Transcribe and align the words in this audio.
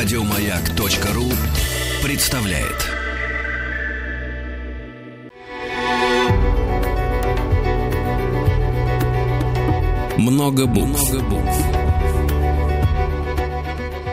Радиомаяк.ру 0.00 1.24
представляет. 2.06 2.86
Много 10.16 10.66
букв. 10.68 11.12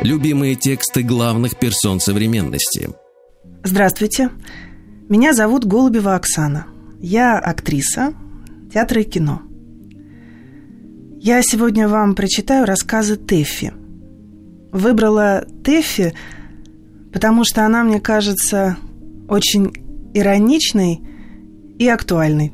Любимые 0.01 0.55
тексты 0.55 1.03
главных 1.03 1.59
персон 1.59 1.99
современности. 1.99 2.89
Здравствуйте. 3.63 4.31
Меня 5.07 5.33
зовут 5.33 5.65
Голубева 5.65 6.15
Оксана. 6.15 6.65
Я 6.99 7.37
актриса 7.37 8.15
театра 8.73 9.01
и 9.01 9.03
кино. 9.03 9.43
Я 11.19 11.43
сегодня 11.43 11.87
вам 11.87 12.15
прочитаю 12.15 12.65
рассказы 12.65 13.17
Тэффи– 13.17 13.73
Выбрала 14.75 15.45
Тэффи, 15.63 16.13
потому 17.13 17.45
что 17.45 17.65
она, 17.65 17.85
мне 17.85 18.01
кажется, 18.01 18.75
очень 19.29 19.71
ироничной 20.13 20.99
и 21.79 21.87
актуальной. 21.87 22.51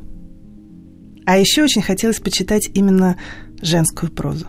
А 1.26 1.40
еще 1.40 1.64
очень 1.64 1.82
хотелось 1.82 2.20
почитать 2.20 2.70
именно 2.76 3.18
женскую 3.60 4.12
прозу. 4.12 4.46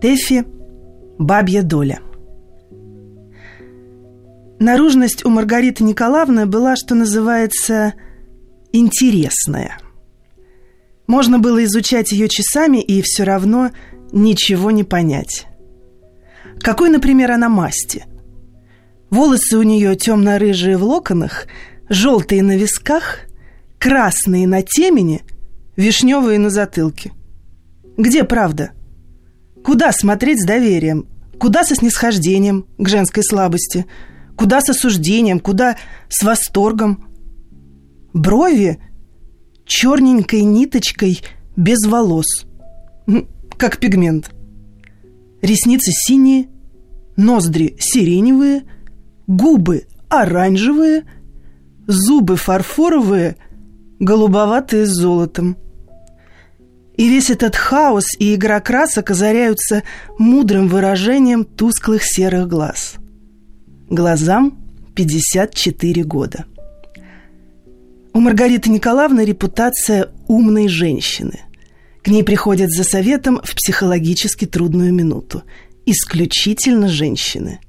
Тэффи 0.00 0.44
«Бабья 1.18 1.62
доля». 1.62 2.00
Наружность 4.58 5.24
у 5.24 5.30
Маргариты 5.30 5.84
Николаевны 5.84 6.46
была, 6.46 6.74
что 6.74 6.96
называется, 6.96 7.94
интересная– 8.72 9.78
можно 11.06 11.38
было 11.38 11.64
изучать 11.64 12.12
ее 12.12 12.28
часами 12.28 12.78
и 12.78 13.02
все 13.02 13.24
равно 13.24 13.70
ничего 14.12 14.70
не 14.70 14.84
понять. 14.84 15.46
Какой, 16.60 16.88
например, 16.88 17.32
она 17.32 17.48
масти? 17.48 18.04
Волосы 19.10 19.56
у 19.56 19.62
нее 19.62 19.94
темно-рыжие 19.94 20.76
в 20.76 20.84
локонах, 20.84 21.46
желтые 21.88 22.42
на 22.42 22.56
висках, 22.56 23.20
красные 23.78 24.46
на 24.46 24.62
темени, 24.62 25.22
вишневые 25.76 26.38
на 26.38 26.50
затылке. 26.50 27.12
Где 27.96 28.24
правда? 28.24 28.72
Куда 29.64 29.92
смотреть 29.92 30.42
с 30.42 30.46
доверием? 30.46 31.06
Куда 31.38 31.64
со 31.64 31.74
снисхождением 31.74 32.66
к 32.78 32.88
женской 32.88 33.22
слабости? 33.22 33.86
Куда 34.36 34.60
с 34.60 34.68
осуждением? 34.70 35.38
Куда 35.38 35.76
с 36.08 36.22
восторгом? 36.22 37.08
Брови 38.12 38.80
черненькой 39.66 40.42
ниточкой 40.42 41.20
без 41.56 41.84
волос, 41.86 42.46
как 43.58 43.78
пигмент. 43.78 44.30
Ресницы 45.42 45.90
синие, 45.92 46.48
ноздри 47.16 47.76
сиреневые, 47.78 48.64
губы 49.26 49.86
оранжевые, 50.08 51.04
зубы 51.86 52.36
фарфоровые, 52.36 53.36
голубоватые 53.98 54.86
с 54.86 54.90
золотом. 54.90 55.56
И 56.96 57.08
весь 57.08 57.28
этот 57.30 57.56
хаос 57.56 58.06
и 58.18 58.34
игра 58.34 58.60
красок 58.60 59.10
озаряются 59.10 59.82
мудрым 60.18 60.68
выражением 60.68 61.44
тусклых 61.44 62.02
серых 62.02 62.48
глаз. 62.48 62.94
Глазам 63.90 64.58
54 64.94 66.04
года. 66.04 66.46
У 68.16 68.20
Маргариты 68.20 68.70
Николаевны 68.70 69.26
репутация 69.26 70.08
умной 70.26 70.68
женщины. 70.68 71.40
К 72.02 72.08
ней 72.08 72.24
приходят 72.24 72.70
за 72.70 72.82
советом 72.82 73.42
в 73.44 73.54
психологически 73.54 74.46
трудную 74.46 74.90
минуту. 74.90 75.42
Исключительно 75.84 76.88
женщины. 76.88 77.60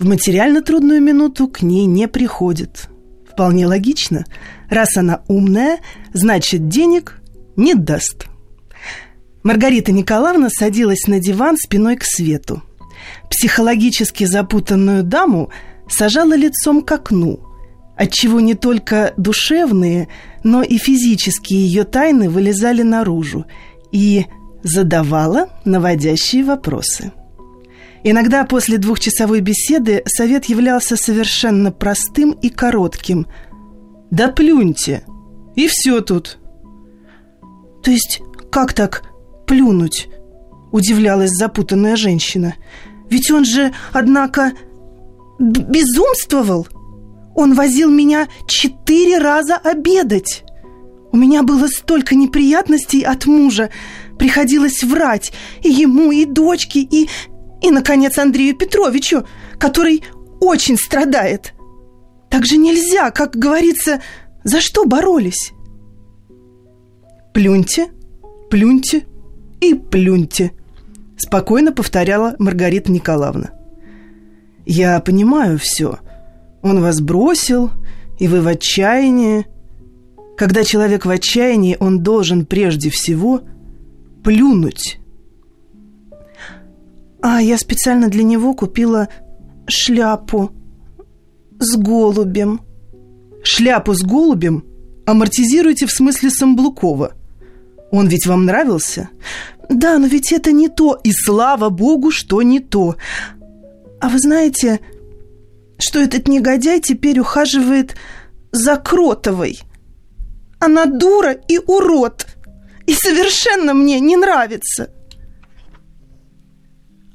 В 0.00 0.04
материально 0.08 0.60
трудную 0.60 1.00
минуту 1.00 1.46
к 1.46 1.62
ней 1.62 1.86
не 1.86 2.08
приходят. 2.08 2.88
Вполне 3.30 3.68
логично. 3.68 4.24
Раз 4.68 4.96
она 4.96 5.22
умная, 5.28 5.78
значит 6.12 6.66
денег 6.66 7.20
не 7.54 7.74
даст. 7.74 8.26
Маргарита 9.44 9.92
Николаевна 9.92 10.48
садилась 10.50 11.06
на 11.06 11.20
диван 11.20 11.56
спиной 11.56 11.94
к 11.94 12.02
свету. 12.02 12.60
Психологически 13.30 14.24
запутанную 14.24 15.04
даму 15.04 15.50
сажала 15.88 16.34
лицом 16.34 16.82
к 16.82 16.90
окну– 16.90 17.38
отчего 17.96 18.40
не 18.40 18.54
только 18.54 19.14
душевные, 19.16 20.08
но 20.44 20.62
и 20.62 20.76
физические 20.78 21.66
ее 21.66 21.84
тайны 21.84 22.28
вылезали 22.28 22.82
наружу 22.82 23.46
и 23.90 24.26
задавала 24.62 25.48
наводящие 25.64 26.44
вопросы. 26.44 27.12
Иногда 28.04 28.44
после 28.44 28.78
двухчасовой 28.78 29.40
беседы 29.40 30.02
совет 30.06 30.44
являлся 30.44 30.96
совершенно 30.96 31.72
простым 31.72 32.32
и 32.32 32.50
коротким. 32.50 33.26
«Да 34.10 34.28
плюньте! 34.28 35.04
И 35.56 35.66
все 35.66 36.00
тут!» 36.00 36.38
«То 37.82 37.90
есть 37.90 38.20
как 38.50 38.74
так 38.74 39.02
плюнуть?»– 39.46 40.08
удивлялась 40.72 41.30
запутанная 41.30 41.96
женщина. 41.96 42.54
«Ведь 43.08 43.30
он 43.30 43.44
же, 43.44 43.72
однако, 43.92 44.52
безумствовал!» 45.38 46.68
Он 47.36 47.54
возил 47.54 47.90
меня 47.90 48.28
четыре 48.48 49.18
раза 49.18 49.56
обедать. 49.56 50.42
У 51.12 51.16
меня 51.18 51.42
было 51.42 51.68
столько 51.68 52.14
неприятностей 52.14 53.02
от 53.02 53.26
мужа. 53.26 53.70
Приходилось 54.18 54.82
врать 54.82 55.32
и 55.62 55.68
ему, 55.68 56.10
и 56.10 56.24
дочке, 56.24 56.80
и, 56.80 57.08
и, 57.62 57.70
наконец, 57.70 58.18
Андрею 58.18 58.56
Петровичу, 58.56 59.26
который 59.58 60.02
очень 60.40 60.78
страдает. 60.78 61.52
Так 62.30 62.46
же 62.46 62.56
нельзя, 62.56 63.10
как 63.10 63.36
говорится, 63.36 64.02
за 64.42 64.60
что 64.60 64.84
боролись? 64.84 65.52
Плюньте, 67.34 67.88
плюньте 68.50 69.06
и 69.60 69.74
плюньте, 69.74 70.52
спокойно 71.18 71.72
повторяла 71.72 72.34
Маргарита 72.38 72.90
Николаевна. 72.90 73.50
Я 74.64 74.98
понимаю 75.00 75.58
все, 75.58 75.98
он 76.66 76.80
вас 76.80 77.00
бросил, 77.00 77.70
и 78.18 78.28
вы 78.28 78.40
в 78.40 78.48
отчаянии. 78.48 79.46
Когда 80.36 80.64
человек 80.64 81.06
в 81.06 81.10
отчаянии, 81.10 81.76
он 81.80 82.02
должен 82.02 82.44
прежде 82.44 82.90
всего 82.90 83.42
плюнуть. 84.22 84.98
А 87.22 87.40
я 87.40 87.56
специально 87.56 88.08
для 88.08 88.22
него 88.22 88.54
купила 88.54 89.08
шляпу 89.66 90.50
с 91.58 91.76
голубем. 91.76 92.60
Шляпу 93.42 93.94
с 93.94 94.02
голубем 94.02 94.64
амортизируйте 95.06 95.86
в 95.86 95.92
смысле 95.92 96.30
Самблукова. 96.30 97.14
Он 97.90 98.08
ведь 98.08 98.26
вам 98.26 98.44
нравился? 98.44 99.08
Да, 99.70 99.98
но 99.98 100.06
ведь 100.06 100.32
это 100.32 100.52
не 100.52 100.68
то, 100.68 100.98
и 101.02 101.12
слава 101.12 101.70
богу, 101.70 102.10
что 102.10 102.42
не 102.42 102.60
то. 102.60 102.96
А 104.00 104.08
вы 104.08 104.18
знаете, 104.18 104.80
что 105.78 106.00
этот 106.00 106.28
негодяй 106.28 106.80
теперь 106.80 107.18
ухаживает 107.20 107.96
за 108.52 108.76
Кротовой. 108.76 109.60
Она 110.58 110.86
дура 110.86 111.32
и 111.32 111.58
урод, 111.58 112.26
и 112.86 112.94
совершенно 112.94 113.74
мне 113.74 114.00
не 114.00 114.16
нравится. 114.16 114.90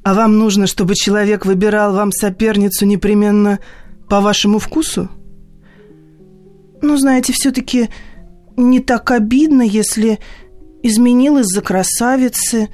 А 0.03 0.13
вам 0.13 0.37
нужно, 0.37 0.67
чтобы 0.67 0.95
человек 0.95 1.45
выбирал 1.45 1.93
вам 1.93 2.11
соперницу 2.11 2.85
непременно 2.85 3.59
по 4.09 4.19
вашему 4.19 4.59
вкусу? 4.59 5.09
Ну, 6.81 6.97
знаете, 6.97 7.33
все-таки 7.33 7.89
не 8.57 8.79
так 8.79 9.11
обидно, 9.11 9.61
если 9.61 10.19
изменил 10.81 11.37
из-за 11.39 11.61
красавицы, 11.61 12.69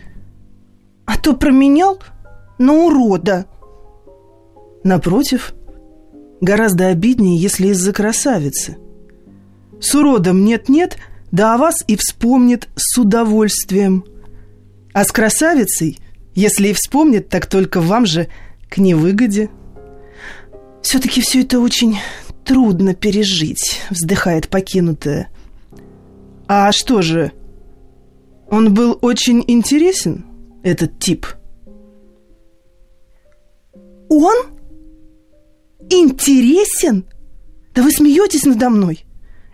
а 1.06 1.18
то 1.18 1.34
променял 1.34 2.00
на 2.58 2.74
урода. 2.74 3.46
Напротив, 4.84 5.54
Гораздо 6.42 6.88
обиднее, 6.88 7.38
если 7.38 7.68
из-за 7.70 7.94
красавицы. 7.94 8.78
С 9.80 9.94
уродом 9.96 10.46
нет-нет, 10.46 10.98
да 11.32 11.56
о 11.56 11.58
вас 11.58 11.84
и 11.88 11.96
вспомнит 11.96 12.70
с 12.76 12.98
удовольствием. 12.98 14.06
А 14.94 15.04
с 15.04 15.12
красавицей, 15.12 16.00
если 16.36 16.70
и 16.70 16.74
вспомнит, 16.74 17.30
так 17.30 17.46
только 17.48 17.82
вам 17.82 18.06
же 18.06 18.28
к 18.70 18.78
невыгоде. 18.78 19.50
Все-таки 20.82 21.22
все 21.22 21.42
это 21.42 21.60
очень 21.60 21.98
трудно 22.46 22.96
пережить, 22.96 23.82
вздыхает 23.90 24.48
покинутая. 24.48 25.30
А 26.48 26.72
что 26.72 27.02
же, 27.02 27.34
он 28.50 28.74
был 28.74 28.98
очень 29.02 29.44
интересен, 29.48 30.26
этот 30.64 30.98
тип? 31.00 31.28
Он? 34.10 34.57
Интересен? 35.90 37.06
Да 37.74 37.82
вы 37.82 37.92
смеетесь 37.92 38.46
надо 38.46 38.70
мной. 38.70 39.06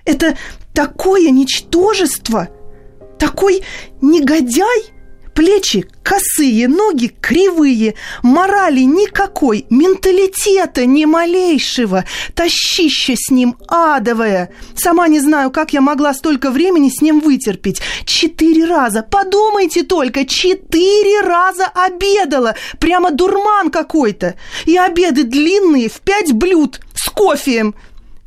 Это 0.05 0.37
такое 0.73 1.29
ничтожество, 1.29 2.49
такой 3.19 3.63
негодяй, 4.01 4.92
Плечи 5.33 5.85
косые, 6.03 6.67
ноги 6.67 7.07
кривые, 7.19 7.95
морали 8.21 8.81
никакой, 8.81 9.65
менталитета 9.69 10.85
ни 10.85 11.05
малейшего, 11.05 12.05
тащище 12.35 13.15
с 13.15 13.31
ним 13.31 13.55
адовое. 13.67 14.51
Сама 14.75 15.07
не 15.07 15.19
знаю, 15.19 15.49
как 15.49 15.73
я 15.73 15.81
могла 15.81 16.13
столько 16.13 16.51
времени 16.51 16.89
с 16.89 17.01
ним 17.01 17.19
вытерпеть. 17.19 17.81
Четыре 18.05 18.65
раза, 18.65 19.01
подумайте 19.01 19.83
только, 19.83 20.25
четыре 20.25 21.21
раза 21.21 21.65
обедала, 21.65 22.55
прямо 22.79 23.09
дурман 23.11 23.71
какой-то. 23.71 24.35
И 24.65 24.77
обеды 24.77 25.23
длинные, 25.23 25.89
в 25.89 25.99
пять 26.01 26.31
блюд, 26.31 26.79
с 26.93 27.09
кофеем. 27.09 27.73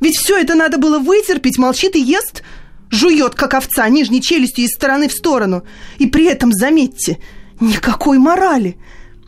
Ведь 0.01 0.17
все 0.17 0.39
это 0.39 0.55
надо 0.55 0.79
было 0.79 0.99
вытерпеть, 0.99 1.57
молчит 1.57 1.95
и 1.95 2.01
ест– 2.01 2.43
жует, 2.91 3.35
как 3.35 3.55
овца, 3.55 3.89
нижней 3.89 4.23
челюстью 4.23 4.65
из 4.65 4.73
стороны 4.73 5.09
в 5.09 5.13
сторону. 5.13 5.65
И 5.99 6.07
при 6.07 6.27
этом, 6.27 6.53
заметьте, 6.53 7.19
никакой 7.61 8.19
морали. 8.19 8.77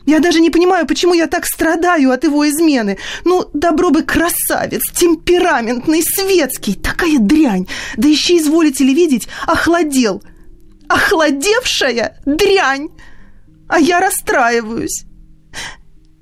Я 0.05 0.19
даже 0.19 0.39
не 0.39 0.49
понимаю, 0.49 0.87
почему 0.87 1.13
я 1.13 1.27
так 1.27 1.45
страдаю 1.45 2.11
от 2.11 2.23
его 2.23 2.47
измены. 2.49 2.97
Ну, 3.25 3.49
добро 3.53 3.91
бы 3.91 4.01
красавец, 4.01 4.81
темпераментный, 4.91 6.01
светский, 6.01 6.73
такая 6.73 7.19
дрянь. 7.19 7.67
Да 7.95 8.07
еще 8.07 8.37
изволите 8.37 8.83
ли 8.83 8.95
видеть, 8.95 9.27
охладел. 9.45 10.23
Охладевшая 10.87 12.19
дрянь. 12.25 12.89
А 13.67 13.79
я 13.79 13.99
расстраиваюсь. 13.99 15.03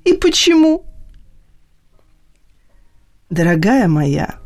И 0.04 0.12
почему? 0.12 0.84
Дорогая 3.30 3.88
моя, 3.88 4.38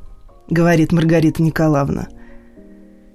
говорит 0.49 0.93
Маргарита 0.93 1.43
Николаевна,— 1.43 2.09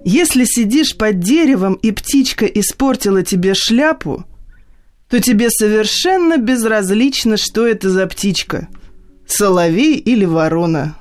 если 0.08 0.46
сидишь 0.46 0.96
под 0.96 1.20
деревом 1.20 1.74
и 1.74 1.92
птичка 1.92 2.46
испортила 2.46 3.22
тебе 3.22 3.52
шляпу, 3.52 4.24
то 5.10 5.20
тебе 5.20 5.50
совершенно 5.50 6.38
безразлично, 6.38 7.36
что 7.36 7.66
это 7.66 7.90
за 7.90 8.06
птичка. 8.06 8.68
Соловей 9.26 9.96
или 9.96 10.24
ворона. 10.24 10.96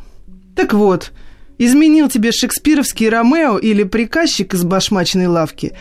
Так 0.58 0.74
вот, 0.74 1.14
изменил 1.58 2.10
тебе 2.10 2.34
шекспировский 2.34 3.08
Ромео 3.08 3.58
или 3.58 3.84
приказчик 3.84 4.54
из 4.54 4.66
башмачной 4.66 5.28
лавки. 5.28 5.72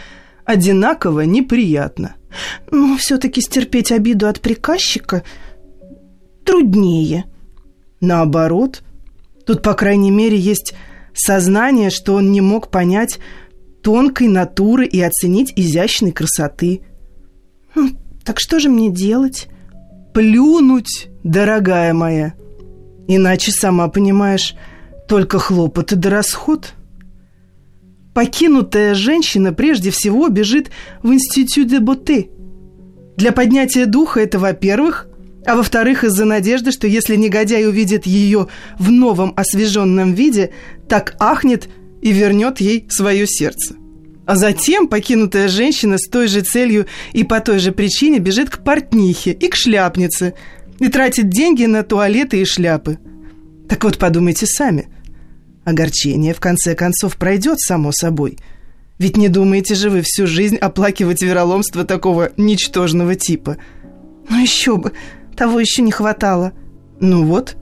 Одинаково 0.44 1.22
неприятно. 1.22 2.14
Но 2.70 2.96
все-таки 2.96 3.40
стерпеть 3.40 3.90
обиду 3.90 4.28
от 4.28 4.40
приказчика 4.40 5.24
труднее. 6.44 7.24
Наоборот, 8.00 8.84
тут, 9.44 9.62
по 9.62 9.74
крайней 9.74 10.12
мере, 10.12 10.36
есть 10.36 10.74
сознание, 11.16 11.90
что 11.90 12.14
он 12.14 12.32
не 12.32 12.40
мог 12.40 12.70
понять 12.70 13.18
тонкой 13.82 14.28
натуры 14.28 14.86
и 14.86 15.00
оценить 15.00 15.52
изящной 15.56 16.12
красоты. 16.12 16.82
Хм, 17.74 17.96
так 18.24 18.40
что 18.40 18.58
же 18.58 18.68
мне 18.68 18.90
делать? 18.90 19.48
Плюнуть, 20.12 21.08
дорогая 21.22 21.92
моя. 21.94 22.34
Иначе, 23.06 23.52
сама 23.52 23.88
понимаешь, 23.88 24.56
только 25.08 25.38
хлопоты 25.38 25.96
да 25.96 26.10
расход. 26.10 26.72
Покинутая 28.14 28.94
женщина 28.94 29.52
прежде 29.52 29.90
всего 29.90 30.28
бежит 30.28 30.70
в 31.02 31.12
институт 31.12 31.68
де 31.68 31.80
боте. 31.80 32.30
Для 33.16 33.30
поднятия 33.32 33.86
духа 33.86 34.20
это, 34.20 34.38
во-первых, 34.38 35.08
а 35.46 35.56
во-вторых, 35.56 36.04
из-за 36.04 36.24
надежды, 36.24 36.72
что 36.72 36.86
если 36.86 37.16
негодяй 37.16 37.66
увидит 37.66 38.06
ее 38.06 38.48
в 38.78 38.90
новом 38.90 39.32
освеженном 39.36 40.12
виде, 40.14 40.50
так 40.88 41.14
ахнет 41.20 41.68
и 42.02 42.12
вернет 42.12 42.60
ей 42.60 42.86
свое 42.90 43.26
сердце. 43.26 43.74
А 44.26 44.34
затем 44.34 44.88
покинутая 44.88 45.46
женщина 45.46 45.98
с 45.98 46.08
той 46.08 46.26
же 46.26 46.40
целью 46.40 46.86
и 47.12 47.22
по 47.22 47.40
той 47.40 47.60
же 47.60 47.70
причине 47.70 48.18
бежит 48.18 48.50
к 48.50 48.64
портнихе 48.64 49.30
и 49.30 49.48
к 49.48 49.54
шляпнице 49.54 50.34
и 50.80 50.88
тратит 50.88 51.28
деньги 51.28 51.64
на 51.64 51.84
туалеты 51.84 52.40
и 52.40 52.44
шляпы. 52.44 52.98
Так 53.68 53.84
вот, 53.84 53.98
подумайте 53.98 54.46
сами. 54.46 54.88
Огорчение, 55.64 56.34
в 56.34 56.40
конце 56.40 56.74
концов, 56.74 57.16
пройдет 57.16 57.60
само 57.60 57.92
собой. 57.92 58.38
Ведь 58.98 59.16
не 59.16 59.28
думаете 59.28 59.76
же 59.76 59.90
вы 59.90 60.02
всю 60.02 60.26
жизнь 60.26 60.56
оплакивать 60.56 61.22
вероломство 61.22 61.84
такого 61.84 62.32
ничтожного 62.36 63.14
типа? 63.14 63.58
Ну 64.28 64.42
еще 64.42 64.76
бы, 64.76 64.92
того 65.36 65.60
еще 65.60 65.82
не 65.82 65.92
хватало. 65.92 66.52
Ну 67.00 67.24
вот, 67.26 67.56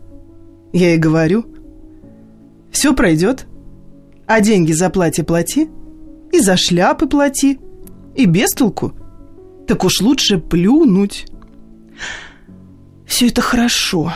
я 0.72 0.94
и 0.94 0.98
говорю. 0.98 1.44
Все 2.70 2.94
пройдет. 2.94 3.46
А 4.26 4.40
деньги 4.40 4.72
за 4.72 4.88
платье 4.88 5.22
плати, 5.22 5.68
и 6.32 6.40
за 6.40 6.56
шляпы 6.56 7.06
плати, 7.06 7.58
и 8.16 8.24
без 8.24 8.50
толку. 8.50 8.92
Так 9.66 9.84
уж 9.84 10.00
лучше 10.00 10.38
плюнуть. 10.38 11.26
Все 13.06 13.28
это 13.28 13.42
хорошо, 13.42 14.14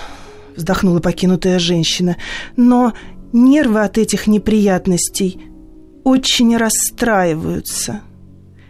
вздохнула 0.57 1.01
покинутая 1.01 1.59
женщина, 1.59 2.17
но 2.57 2.95
нервы 3.33 3.83
от 3.83 3.99
этих 3.99 4.27
неприятностей 4.27 5.43
очень 6.05 6.57
расстраиваются. 6.57 8.01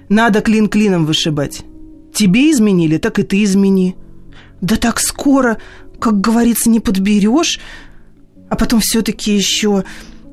Надо 0.09 0.41
клин 0.41 0.69
клином 0.69 1.07
вышибать. 1.07 1.63
Тебе 2.13 2.51
изменили, 2.51 2.99
так 2.99 3.19
и 3.19 3.23
ты 3.23 3.45
измени. 3.45 3.97
Да 4.61 4.77
так 4.77 5.01
скоро, 5.01 5.59
как 6.01 6.21
говорится, 6.21 6.71
не 6.71 6.81
подберешь. 6.81 7.61
А 8.49 8.57
потом 8.57 8.81
все-таки 8.81 9.35
еще 9.35 9.85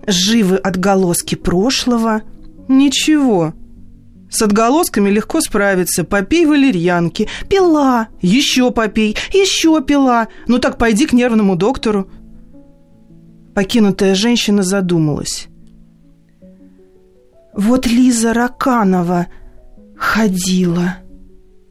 живы 0.08 0.58
отголоски 0.58 1.36
прошлого. 1.36 2.22
Ничего. 2.68 3.54
С 4.30 4.42
отголосками 4.42 5.10
легко 5.10 5.42
справиться. 5.42 6.04
Попей 6.04 6.46
валерьянки. 6.46 7.28
Пила. 7.50 8.08
Еще 8.22 8.72
попей. 8.72 9.16
Еще 9.32 9.82
пила. 9.82 10.28
Ну 10.48 10.60
так 10.60 10.78
пойди 10.78 11.06
к 11.06 11.14
нервному 11.14 11.56
доктору. 11.56 12.10
Покинутая 13.54 14.16
женщина 14.16 14.64
задумалась. 14.64 15.48
Вот 17.56 17.88
Лиза 17.88 18.34
Раканова 18.34 19.28
ходила. 19.98 20.98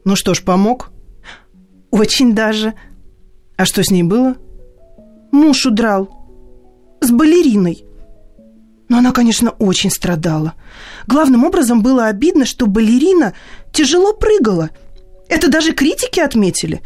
Ну 0.07 0.17
что 0.17 0.33
ж, 0.33 0.43
помог? 0.43 0.94
Очень 1.95 2.35
даже. 2.35 2.75
А 3.57 3.65
что 3.65 3.85
с 3.85 3.91
ней 3.93 4.03
было? 4.03 4.35
Муж 5.31 5.65
удрал. 5.65 6.11
С 7.01 7.13
балериной. 7.13 7.85
Но 8.89 8.99
она, 8.99 9.13
конечно, 9.13 9.51
очень 9.51 9.93
страдала. 9.93 10.55
Главным 11.07 11.45
образом 11.45 11.85
было 11.85 12.07
обидно, 12.07 12.47
что 12.47 12.67
балерина 12.67 13.33
тяжело 13.73 14.13
прыгала. 14.13 14.71
Это 15.29 15.49
даже 15.49 15.71
критики 15.71 16.19
отметили. 16.19 16.83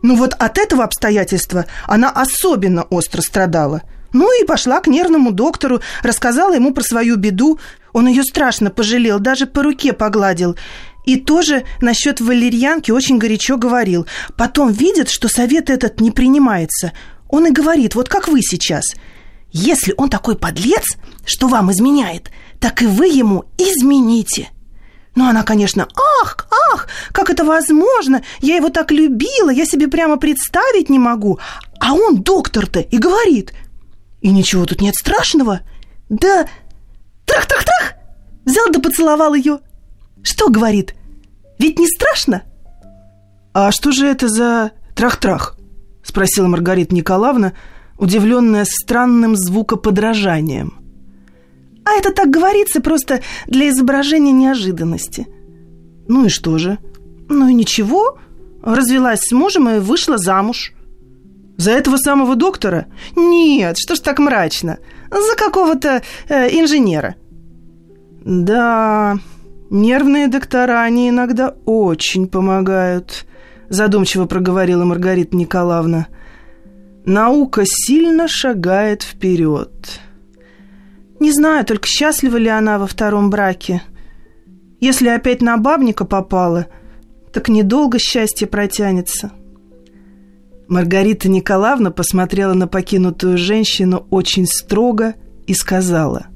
Ну 0.00 0.14
вот 0.14 0.32
от 0.34 0.58
этого 0.58 0.84
обстоятельства 0.84 1.64
она 1.88 2.08
особенно 2.10 2.84
остро 2.84 3.20
страдала. 3.20 3.82
Ну 4.12 4.28
и 4.40 4.46
пошла 4.46 4.78
к 4.78 4.86
нервному 4.86 5.32
доктору, 5.32 5.80
рассказала 6.04 6.54
ему 6.54 6.72
про 6.72 6.84
свою 6.84 7.16
беду. 7.16 7.58
Он 7.92 8.06
ее 8.06 8.22
страшно 8.22 8.70
пожалел, 8.70 9.18
даже 9.18 9.46
по 9.46 9.64
руке 9.64 9.92
погладил. 9.92 10.56
И 11.04 11.16
тоже 11.16 11.64
насчет 11.80 12.20
валерьянки 12.20 12.90
очень 12.90 13.18
горячо 13.18 13.56
говорил. 13.56 14.06
Потом 14.36 14.70
видит, 14.70 15.08
что 15.08 15.28
совет 15.28 15.70
этот 15.70 16.00
не 16.00 16.10
принимается. 16.10 16.92
Он 17.28 17.46
и 17.46 17.50
говорит, 17.50 17.94
вот 17.94 18.08
как 18.08 18.28
вы 18.28 18.40
сейчас. 18.42 18.84
Если 19.50 19.94
он 19.96 20.08
такой 20.08 20.36
подлец, 20.36 20.96
что 21.24 21.48
вам 21.48 21.72
изменяет, 21.72 22.30
так 22.60 22.82
и 22.82 22.86
вы 22.86 23.08
ему 23.08 23.44
измените. 23.58 24.50
Ну, 25.14 25.28
она, 25.28 25.42
конечно, 25.42 25.88
ах, 26.22 26.48
ах, 26.72 26.88
как 27.12 27.28
это 27.28 27.44
возможно? 27.44 28.22
Я 28.40 28.56
его 28.56 28.70
так 28.70 28.92
любила, 28.92 29.50
я 29.50 29.66
себе 29.66 29.88
прямо 29.88 30.16
представить 30.16 30.88
не 30.88 30.98
могу. 30.98 31.38
А 31.80 31.92
он 31.92 32.22
доктор-то 32.22 32.80
и 32.80 32.96
говорит. 32.96 33.52
И 34.22 34.30
ничего 34.30 34.64
тут 34.64 34.80
нет 34.80 34.94
страшного. 34.94 35.60
Да, 36.08 36.46
трах-трах-трах, 37.26 37.94
взял 38.46 38.70
да 38.70 38.80
поцеловал 38.80 39.34
ее. 39.34 39.58
Что 40.22 40.48
говорит? 40.48 40.94
Ведь 41.58 41.78
не 41.78 41.86
страшно? 41.86 42.42
А 43.54 43.70
что 43.70 43.92
же 43.92 44.06
это 44.06 44.28
за 44.28 44.72
трах-трах? 44.94 45.56
Спросила 46.02 46.48
Маргарита 46.48 46.94
Николаевна, 46.94 47.52
удивленная 47.98 48.64
странным 48.64 49.36
звукоподражанием. 49.36 50.78
А 51.84 51.92
это 51.92 52.12
так 52.12 52.30
говорится 52.30 52.80
просто 52.80 53.20
для 53.46 53.68
изображения 53.68 54.32
неожиданности. 54.32 55.26
Ну 56.08 56.26
и 56.26 56.28
что 56.28 56.58
же? 56.58 56.78
Ну 57.28 57.48
и 57.48 57.54
ничего. 57.54 58.18
Развелась 58.62 59.22
с 59.22 59.32
мужем 59.32 59.68
и 59.68 59.78
вышла 59.80 60.18
замуж. 60.18 60.72
За 61.56 61.72
этого 61.72 61.96
самого 61.96 62.36
доктора? 62.36 62.86
Нет, 63.16 63.78
что 63.78 63.94
ж 63.94 64.00
так 64.00 64.18
мрачно. 64.18 64.78
За 65.10 65.36
какого-то 65.36 66.02
э, 66.28 66.48
инженера. 66.58 67.16
Да, 68.24 69.18
Нервные 69.74 70.28
доктора, 70.28 70.82
они 70.82 71.08
иногда 71.08 71.54
очень 71.64 72.28
помогают, 72.28 73.24
задумчиво 73.70 74.26
проговорила 74.26 74.84
Маргарита 74.84 75.34
Николаевна. 75.34 76.08
Наука 77.06 77.62
сильно 77.64 78.28
шагает 78.28 79.02
вперед. 79.02 79.70
Не 81.20 81.32
знаю, 81.32 81.64
только 81.64 81.88
счастлива 81.88 82.36
ли 82.36 82.48
она 82.48 82.78
во 82.78 82.86
втором 82.86 83.30
браке. 83.30 83.82
Если 84.78 85.08
опять 85.08 85.40
на 85.40 85.56
бабника 85.56 86.04
попала, 86.04 86.66
так 87.32 87.48
недолго 87.48 87.98
счастье 87.98 88.46
протянется. 88.46 89.32
Маргарита 90.68 91.30
Николаевна 91.30 91.90
посмотрела 91.90 92.52
на 92.52 92.68
покинутую 92.68 93.38
женщину 93.38 94.06
очень 94.10 94.44
строго 94.46 95.14
и 95.46 95.54
сказала. 95.54 96.26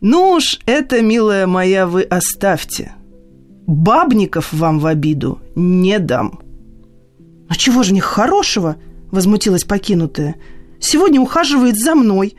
«Ну 0.00 0.32
уж 0.32 0.58
это, 0.64 1.02
милая 1.02 1.46
моя, 1.46 1.86
вы 1.86 2.02
оставьте. 2.02 2.94
Бабников 3.66 4.52
вам 4.52 4.78
в 4.78 4.86
обиду 4.86 5.40
не 5.54 5.98
дам». 5.98 6.40
«А 7.48 7.56
чего 7.56 7.82
же 7.82 7.92
них 7.92 8.04
хорошего?»– 8.04 8.76
возмутилась 9.10 9.64
покинутая. 9.64 10.36
«Сегодня 10.80 11.20
ухаживает 11.20 11.76
за 11.78 11.94
мной, 11.94 12.36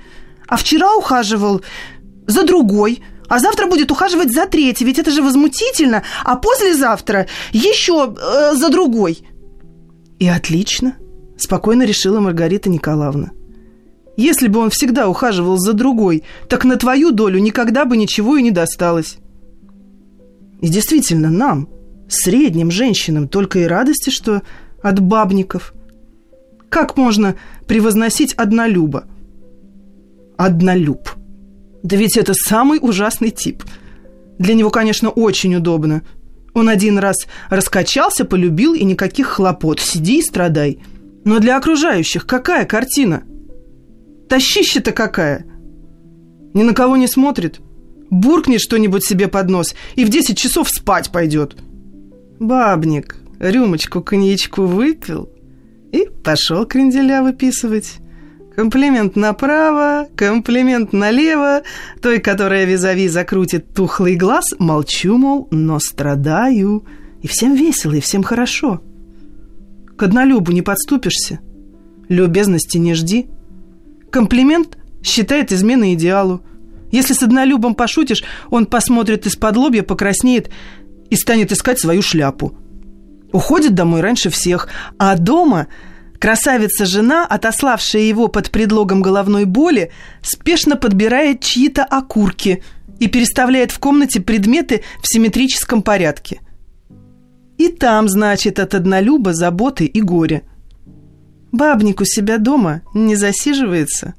а 0.48 0.58
вчера 0.58 0.96
ухаживал 0.96 1.62
за 2.26 2.44
другой, 2.44 3.04
а 3.28 3.40
завтра 3.40 3.68
будет 3.68 3.92
ухаживать 3.92 4.34
за 4.34 4.48
третий, 4.48 4.86
ведь 4.86 4.98
это 4.98 5.12
же 5.12 5.22
возмутительно, 5.22 6.04
а 6.24 6.38
послезавтра 6.38 7.28
еще 7.52 8.16
э, 8.18 8.56
за 8.56 8.70
другой». 8.70 9.20
«И 10.18 10.28
отлично»,– 10.28 10.96
спокойно 11.38 11.84
решила 11.84 12.20
Маргарита 12.20 12.70
Николаевна. 12.70 13.32
«Если 14.18 14.48
бы 14.48 14.60
он 14.60 14.70
всегда 14.70 15.08
ухаживал 15.08 15.58
за 15.58 15.74
другой, 15.74 16.24
так 16.50 16.66
на 16.66 16.76
твою 16.76 17.12
долю 17.12 17.40
никогда 17.40 17.86
бы 17.86 17.98
ничего 17.98 18.38
и 18.38 18.44
не 18.44 18.52
досталось». 18.52 19.18
И 20.62 20.68
действительно, 20.68 21.30
нам, 21.30 21.70
средним 22.08 22.70
женщинам, 22.72 23.28
только 23.28 23.60
и 23.60 23.64
радости, 23.64 24.10
что 24.10 24.44
от 24.82 25.00
бабников. 25.00 25.74
Как 26.70 26.98
можно 26.98 27.36
превозносить 27.68 28.34
однолюба? 28.34 29.06
Однолюб. 30.38 31.10
Да 31.84 31.98
ведь 31.98 32.18
это 32.18 32.34
самый 32.34 32.80
ужасный 32.82 33.32
тип. 33.32 33.64
Для 34.38 34.54
него, 34.54 34.70
конечно, 34.70 35.10
очень 35.10 35.56
удобно. 35.56 36.04
Он 36.54 36.70
один 36.70 36.98
раз 36.98 37.28
раскачался, 37.50 38.26
полюбил, 38.26 38.74
и 38.74 38.84
никаких 38.84 39.28
хлопот. 39.28 39.80
Сиди 39.80 40.20
и 40.20 40.22
страдай. 40.22 40.80
Но 41.26 41.40
для 41.40 41.58
окружающих 41.58 42.26
какая 42.26 42.66
картина? 42.66 43.24
Тащище-то 44.32 44.94
какая? 44.94 45.46
Ни 46.54 46.64
на 46.64 46.74
кого 46.74 46.96
не 46.96 47.08
смотрит. 47.08 47.60
Буркнет 48.10 48.62
что-нибудь 48.62 49.04
себе 49.04 49.28
под 49.28 49.50
нос 49.50 49.76
и 49.96 50.06
в 50.06 50.10
10 50.10 50.38
часов 50.38 50.70
спать 50.70 51.12
пойдет. 51.12 51.58
Бабник 52.40 53.18
рюмочку 53.42 54.02
коньячку 54.02 54.62
выпил 54.64 55.30
и 55.92 56.08
пошел 56.24 56.66
кренделя 56.66 57.24
выписывать. 57.24 57.98
Комплимент 58.56 59.18
направо, 59.18 60.08
комплимент 60.16 60.94
налево. 60.94 61.64
Той, 62.02 62.20
которая 62.20 62.64
визави 62.64 63.10
закрутит 63.10 63.74
тухлый 63.74 64.16
глаз, 64.16 64.46
молчу, 64.60 65.18
мол, 65.18 65.50
но 65.52 65.78
страдаю. 65.80 66.86
И 67.22 67.28
всем 67.28 67.54
весело, 67.54 67.96
и 67.96 68.00
всем 68.00 68.24
хорошо. 68.24 68.82
К 69.98 70.04
однолюбу 70.04 70.54
не 70.54 70.62
подступишься. 70.62 71.42
Любезности 72.08 72.78
не 72.78 72.94
жди. 72.94 73.28
Комплимент 74.12 74.78
считает 75.04 75.52
изменой 75.52 75.94
идеалу. 75.94 76.42
Если 76.92 77.14
с 77.14 77.24
однолюбом 77.24 77.74
пошутишь, 77.74 78.24
он 78.50 78.66
посмотрит 78.66 79.26
из-под 79.26 79.56
лобья, 79.56 79.84
покраснеет 79.84 80.50
и 81.10 81.16
станет 81.16 81.52
искать 81.52 81.80
свою 81.80 82.02
шляпу. 82.02 82.54
Уходит 83.32 83.74
домой 83.74 84.02
раньше 84.02 84.30
всех, 84.30 84.68
а 84.98 85.18
дома 85.18 85.68
красавица-жена, 86.20 87.26
отославшая 87.26 88.02
его 88.02 88.28
под 88.28 88.52
предлогом 88.52 89.02
головной 89.02 89.46
боли, 89.46 89.92
спешно 90.22 90.76
подбирает 90.76 91.40
чьи-то 91.40 91.86
окурки 91.86 92.62
и 93.00 93.08
переставляет 93.08 93.72
в 93.72 93.80
комнате 93.80 94.20
предметы 94.20 94.84
в 95.02 95.08
симметрическом 95.08 95.82
порядке. 95.82 96.42
И 97.58 97.70
там, 97.70 98.10
значит, 98.10 98.60
от 98.60 98.76
однолюба 98.76 99.34
заботы 99.34 99.86
и 99.86 100.02
горе. 100.02 100.44
Бабник 101.52 102.02
у 102.02 102.06
себя 102.06 102.38
дома 102.38 102.82
не 102.94 103.16
засиживается. 103.16 104.14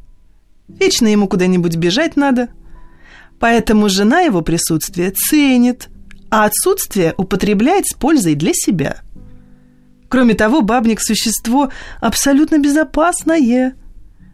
Вечно 0.69 1.07
ему 1.07 1.29
куда-нибудь 1.29 1.77
бежать 1.77 2.17
надо. 2.17 2.49
Поэтому 3.39 3.89
жена 3.89 4.21
его 4.21 4.43
присутствие 4.43 5.11
ценит, 5.11 5.89
а 6.31 6.45
отсутствие 6.45 7.15
употребляет 7.17 7.87
с 7.87 7.95
пользой 7.95 8.35
для 8.35 8.53
себя. 8.55 8.99
Кроме 10.09 10.35
того, 10.35 10.61
бабник– 10.61 11.01
существо 11.03 11.71
абсолютно 12.01 12.59
безопасное. 12.59 13.75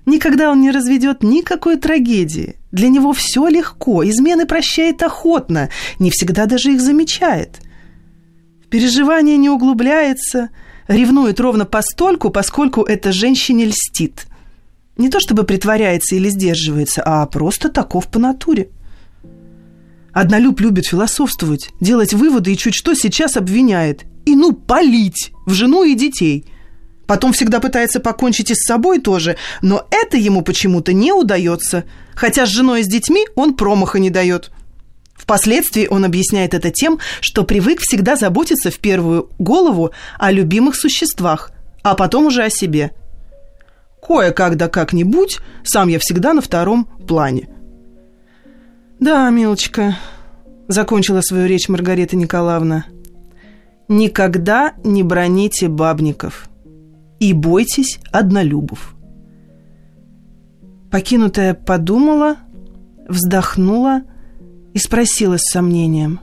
Никогда 0.06 0.50
он 0.50 0.60
не 0.60 0.70
разведет 0.70 1.22
никакой 1.22 1.76
трагедии. 1.76 2.56
Для 2.72 2.88
него 2.88 3.12
все 3.12 3.46
легко, 3.48 4.06
измены 4.08 4.46
прощает 4.46 5.02
охотно, 5.02 5.70
не 5.98 6.10
всегда 6.10 6.46
даже 6.46 6.72
их 6.72 6.80
замечает. 6.80 7.60
В 8.64 8.68
переживания 8.68 9.36
не 9.36 9.48
углубляется, 9.48 10.50
ревнует 10.88 11.38
ровно 11.38 11.64
постольку, 11.64 12.30
поскольку 12.30 12.82
эта 12.82 13.12
женщине 13.12 13.66
льстит. 13.66 14.26
Не 14.96 15.10
то 15.10 15.20
чтобы 15.20 15.44
притворяется 15.44 16.16
или 16.16 16.28
сдерживается, 16.28 17.02
а 17.04 17.24
просто 17.26 17.68
таков 17.68 18.08
по 18.08 18.18
натуре. 18.18 18.70
Однолюб 20.12 20.58
любит 20.58 20.86
философствовать, 20.86 21.70
делать 21.80 22.12
выводы 22.12 22.52
и 22.52 22.56
чуть 22.56 22.74
что 22.74 22.94
сейчас 22.94 23.36
обвиняет. 23.36 24.04
И 24.24 24.34
ну, 24.34 24.52
палить 24.52 25.30
в 25.46 25.52
жену 25.52 25.84
и 25.84 25.94
детей. 25.94 26.44
Потом 27.06 27.32
всегда 27.32 27.60
пытается 27.60 28.00
покончить 28.00 28.50
и 28.50 28.54
с 28.54 28.66
собой 28.66 28.98
тоже, 28.98 29.36
но 29.62 29.86
это 29.90 30.16
ему 30.16 30.42
почему-то 30.42 30.92
не 30.92 31.12
удается. 31.12 31.84
Хотя 32.14 32.44
с 32.44 32.50
женой 32.50 32.80
и 32.80 32.82
с 32.82 32.88
детьми 32.88 33.26
он 33.36 33.54
промаха 33.54 33.98
не 33.98 34.10
дает. 34.10 34.50
Впоследствии 35.18 35.86
он 35.86 36.06
объясняет 36.06 36.54
это 36.54 36.70
тем, 36.70 36.98
что 37.20 37.44
привык 37.44 37.80
всегда 37.80 38.16
заботиться 38.16 38.70
в 38.70 38.78
первую 38.78 39.30
голову 39.38 39.90
о 40.18 40.30
любимых 40.30 40.74
существах, 40.74 41.50
а 41.82 41.94
потом 41.94 42.26
уже 42.26 42.44
о 42.44 42.50
себе. 42.50 42.92
Кое-как 44.00 44.56
да 44.56 44.68
как-нибудь, 44.68 45.40
сам 45.64 45.88
я 45.88 45.98
всегда 45.98 46.32
на 46.32 46.40
втором 46.40 46.86
плане– 47.06 47.48
«Да, 49.00 49.30
милочка»,— 49.30 49.96
закончила 50.68 51.20
свою 51.20 51.46
речь 51.46 51.68
Маргарита 51.68 52.16
Николаевна, 52.16 52.84
«никогда 53.86 54.74
не 54.82 55.04
броните 55.04 55.68
бабников 55.68 56.48
и 57.20 57.32
бойтесь 57.32 58.00
однолюбов». 58.10 58.96
Покинутая 60.90 61.54
подумала, 61.54 62.38
вздохнула 63.08 64.02
и 64.78 64.80
спросила 64.80 65.38
с 65.38 65.50
сомнением. 65.50 66.20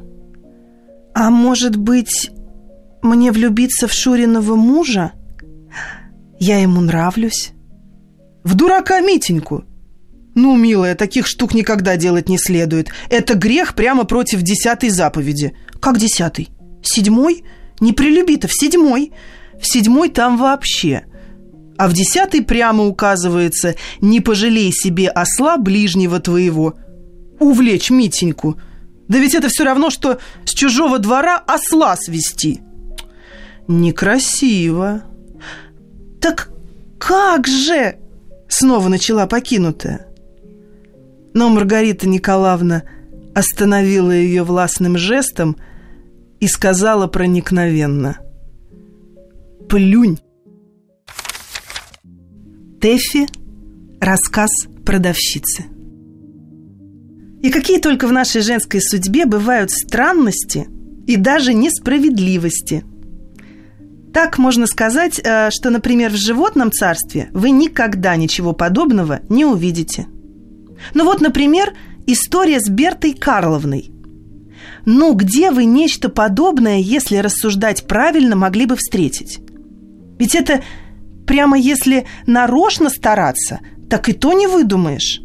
«А 1.14 1.30
может 1.30 1.76
быть, 1.76 2.32
мне 3.02 3.34
влюбиться 3.34 3.86
в 3.86 3.92
Шуриного 3.92 4.56
мужа? 4.56 5.12
Я 6.40 6.60
ему 6.60 6.80
нравлюсь?» 6.80 7.52
«В 8.46 8.56
дурака 8.56 9.02
Митеньку!» 9.02 9.66
«Ну, 10.36 10.56
милая, 10.56 10.96
таких 10.96 11.28
штук 11.28 11.54
никогда 11.54 11.98
делать 11.98 12.30
не 12.30 12.38
следует. 12.38 12.88
Это 13.10 13.34
грех 13.36 13.76
прямо 13.76 14.06
против 14.06 14.42
десятой 14.42 14.90
заповеди». 14.90 15.54
«Как 15.82 15.98
десятый? 15.98 16.48
Седьмой? 16.82 17.44
Не 17.82 17.92
прилюби-то, 17.92 18.48
в 18.48 18.54
седьмой. 18.54 19.12
В 19.60 19.68
седьмой 19.68 20.08
там 20.08 20.38
вообще». 20.38 21.04
А 21.78 21.90
в 21.90 21.94
десятый 21.94 22.42
прямо 22.42 22.86
указывается 22.86 23.76
«Не 24.00 24.22
пожалей 24.22 24.72
себе 24.72 25.10
осла 25.10 25.58
ближнего 25.58 26.22
твоего». 26.22 26.76
Увлечь 27.40 27.90
Митеньку. 27.90 28.60
Да 29.08 29.20
ведь 29.20 29.36
это 29.36 29.50
все 29.50 29.64
равно, 29.64 29.90
что 29.90 30.20
с 30.46 30.52
чужого 30.52 31.00
двора 31.00 31.38
осла 31.38 31.96
свести. 31.96 32.62
Некрасиво. 33.68 35.04
Так 36.22 36.50
как 36.98 37.48
же? 37.48 37.98
Снова 38.48 38.88
начала 38.90 39.28
покинутая. 39.28 40.08
Но 41.34 41.50
Маргарита 41.50 42.08
Николаевна 42.08 42.84
остановила 43.34 44.12
ее 44.12 44.44
властным 44.44 44.98
жестом 44.98 45.58
и 46.40 46.48
сказала 46.48 47.08
проникновенно 47.08 48.20
«Плюнь!» 49.68 50.20
Тэффи. 52.80 53.28
Рассказ 54.00 54.50
продавщицы. 54.86 55.75
И 57.46 57.50
какие 57.50 57.80
только 57.80 58.08
в 58.08 58.12
нашей 58.12 58.42
женской 58.42 58.82
судьбе 58.82 59.26
бывают 59.26 59.72
странности 59.72 60.68
и 61.08 61.16
даже 61.16 61.54
несправедливости. 61.54 62.84
Так 64.14 64.38
можно 64.38 64.66
сказать, 64.66 65.20
э, 65.24 65.50
что, 65.52 65.70
например, 65.70 66.12
в 66.12 66.16
животном 66.16 66.72
царстве 66.72 67.30
вы 67.32 67.52
никогда 67.52 68.16
ничего 68.16 68.54
подобного 68.54 69.20
не 69.30 69.46
увидите– 69.46 70.08
ну 70.94 71.06
вот, 71.06 71.22
например, 71.22 71.74
история 72.06 72.60
с 72.60 72.70
Бертой 72.70 73.14
Карловной. 73.14 73.92
Ну, 74.86 75.14
где 75.14 75.52
вы 75.52 75.66
нечто 75.66 76.10
подобное, 76.10 76.78
если 76.78 77.18
рассуждать 77.18 77.88
правильно, 77.88 78.36
могли 78.36 78.66
бы 78.66 78.76
встретить? 78.76 79.40
Ведь 80.20 80.36
это 80.36 80.64
прямо 81.26 81.58
если 81.58 82.06
нарочно 82.28 82.90
стараться, 82.90 83.60
так 83.90 84.10
и 84.10 84.14
то 84.14 84.34
не 84.34 84.48
выдумаешь. 84.48 85.22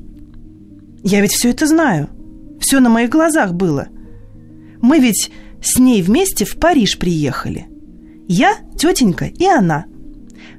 Я 1.02 1.20
ведь 1.20 1.32
все 1.32 1.50
это 1.50 1.66
знаю. 1.66 2.08
Все 2.60 2.80
на 2.80 2.88
моих 2.88 3.10
глазах 3.10 3.54
было. 3.54 3.88
Мы 4.82 4.98
ведь 4.98 5.30
с 5.62 5.78
ней 5.78 6.02
вместе 6.02 6.44
в 6.44 6.56
Париж 6.56 6.98
приехали. 6.98 7.66
Я, 8.28 8.56
тетенька 8.78 9.26
и 9.26 9.46
она. 9.46 9.86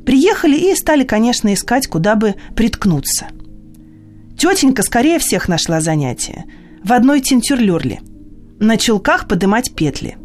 Приехали 0.06 0.58
и 0.58 0.76
стали, 0.76 1.04
конечно, 1.04 1.54
искать, 1.54 1.88
куда 1.88 2.16
бы 2.16 2.36
приткнуться. 2.56 3.28
Тетенька 4.38 4.84
скорее 4.84 5.20
всех 5.20 5.48
нашла 5.48 5.80
занятие. 5.82 6.46
В 6.84 6.94
одной 6.94 7.22
тинтюрлюрле. 7.22 8.00
На 8.60 8.78
чулках 8.78 9.28
подымать 9.28 9.74
петли. 9.76 10.18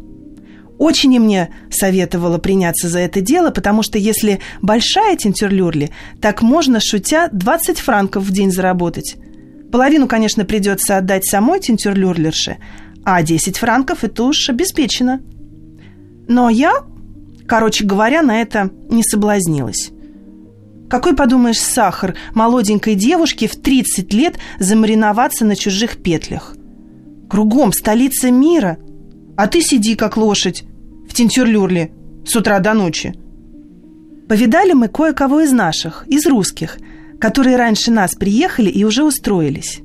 Очень 0.79 1.13
и 1.15 1.19
мне 1.19 1.49
советовала 1.71 2.37
приняться 2.37 2.87
за 2.87 2.99
это 2.99 3.21
дело, 3.21 3.49
потому 3.49 3.81
что 3.81 3.97
если 3.97 4.39
большая 4.61 5.15
тинтюрлюрли, 5.15 5.89
так 6.21 6.41
можно, 6.41 6.79
шутя, 6.79 7.29
20 7.31 7.79
франков 7.79 8.23
в 8.23 8.31
день 8.31 8.51
заработать. 8.51 9.15
Половину, 9.71 10.07
конечно, 10.07 10.45
придется 10.45 10.97
отдать 10.97 11.25
самой 11.25 11.59
тинтюрлюрлерше, 11.59 12.57
а 13.03 13.21
10 13.21 13.57
франков 13.57 14.03
это 14.03 14.23
уж 14.23 14.49
обеспечено. 14.49 15.21
Но 16.27 16.49
я, 16.49 16.83
короче 17.47 17.85
говоря, 17.85 18.21
на 18.21 18.41
это 18.41 18.69
не 18.89 19.03
соблазнилась. 19.03 19.91
Какой, 20.89 21.15
подумаешь, 21.15 21.59
сахар 21.59 22.15
молоденькой 22.33 22.95
девушке 22.95 23.47
в 23.47 23.55
30 23.55 24.13
лет 24.13 24.35
замариноваться 24.59 25.43
на 25.43 25.55
чужих 25.55 26.01
петлях? 26.01 26.55
Кругом 27.29 27.73
столица 27.73 28.31
мира, 28.31 28.77
а 29.35 29.47
ты 29.47 29.61
сиди 29.61 29.95
как 29.95 30.15
лошадь 30.15 30.63
в 31.09 31.13
тинтюрлюрле 31.13 31.91
с 32.25 32.35
утра 32.35 32.59
до 32.59 32.73
ночи. 32.73 33.13
Повидали 34.29 34.73
мы 34.73 34.87
кое-кого 34.87 35.41
из 35.41 35.51
наших, 35.51 36.05
из 36.07 36.25
русских, 36.25 36.77
которые 37.19 37.57
раньше 37.57 37.91
нас 37.91 38.15
приехали 38.15 38.69
и 38.69 38.83
уже 38.83 39.03
устроились. 39.03 39.81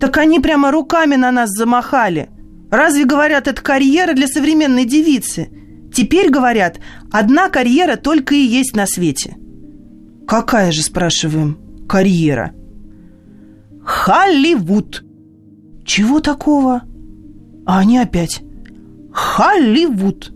Так 0.00 0.16
они 0.18 0.40
прямо 0.40 0.70
руками 0.70 1.16
на 1.16 1.30
нас 1.30 1.50
замахали. 1.50 2.28
Разве, 2.70 3.04
говорят, 3.04 3.46
это 3.48 3.62
карьера 3.62 4.12
для 4.14 4.26
современной 4.26 4.84
девицы? 4.84 5.48
Теперь, 5.94 6.30
говорят, 6.30 6.80
одна 7.10 7.48
карьера 7.48 7.96
только 7.96 8.34
и 8.34 8.38
есть 8.38 8.74
на 8.74 8.86
свете. 8.86 9.36
Какая 10.26 10.72
же, 10.72 10.82
спрашиваем, 10.82 11.58
карьера? 11.88 12.52
Холливуд. 13.84 15.04
Чего 15.84 16.20
такого? 16.20 16.82
А 17.64 17.78
они 17.78 17.98
опять. 17.98 18.42
Холливуд. 19.12 20.32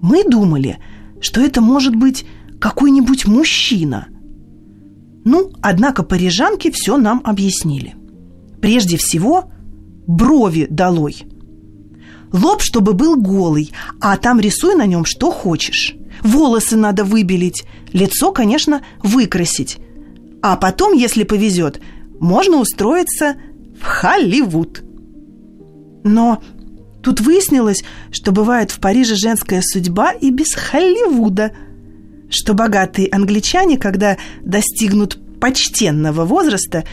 Мы 0.00 0.24
думали, 0.24 0.78
что 1.20 1.42
это 1.42 1.60
может 1.60 1.94
быть 1.94 2.24
какой-нибудь 2.58 3.26
мужчина– 3.26 4.08
ну, 5.30 5.52
однако 5.60 6.04
парижанки 6.04 6.70
все 6.70 6.96
нам 6.96 7.20
объяснили. 7.22 7.96
Прежде 8.62 8.96
всего, 8.96 9.50
брови 10.06 10.66
долой. 10.70 11.26
Лоб, 12.32 12.62
чтобы 12.62 12.94
был 12.94 13.20
голый, 13.20 13.70
а 14.00 14.16
там 14.16 14.40
рисуй 14.40 14.74
на 14.74 14.86
нем 14.86 15.04
что 15.04 15.30
хочешь. 15.30 15.94
Волосы 16.22 16.76
надо 16.76 17.04
выбелить, 17.04 17.64
лицо, 17.92 18.32
конечно, 18.32 18.80
выкрасить. 19.02 19.76
А 20.40 20.56
потом, 20.56 20.94
если 20.94 21.24
повезет, 21.24 21.82
можно 22.18 22.56
устроиться 22.56 23.36
в 23.78 23.84
Холливуд. 23.84 24.82
Но 26.04 26.42
тут 27.02 27.20
выяснилось, 27.20 27.84
что 28.12 28.32
бывает 28.32 28.70
в 28.70 28.80
Париже 28.80 29.14
женская 29.14 29.60
судьба 29.62 30.12
и 30.12 30.30
без 30.30 30.54
Холливуда– 30.54 31.52
что 32.30 32.54
богатые 32.54 33.08
англичане, 33.10 33.78
когда 33.78 34.16
достигнут 34.42 35.18
почтенного 35.40 36.24
возраста, 36.24 36.84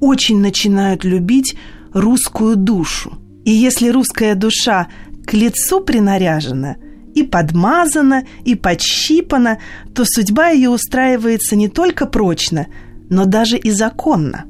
очень 0.00 0.40
начинают 0.40 1.04
любить 1.04 1.56
русскую 1.92 2.56
душу. 2.56 3.18
И 3.44 3.50
если 3.50 3.88
русская 3.88 4.34
душа 4.34 4.88
к 5.26 5.32
лицу 5.32 5.80
принаряжена, 5.80 6.76
и 7.14 7.22
подмазана, 7.22 8.24
и 8.44 8.54
подщипана, 8.56 9.60
то 9.94 10.04
судьба 10.04 10.48
ее 10.48 10.70
устраивается 10.70 11.56
не 11.56 11.68
только 11.68 12.06
прочно, 12.06 12.66
но 13.08 13.24
даже 13.24 13.56
и 13.56 13.70
законно. 13.70 14.46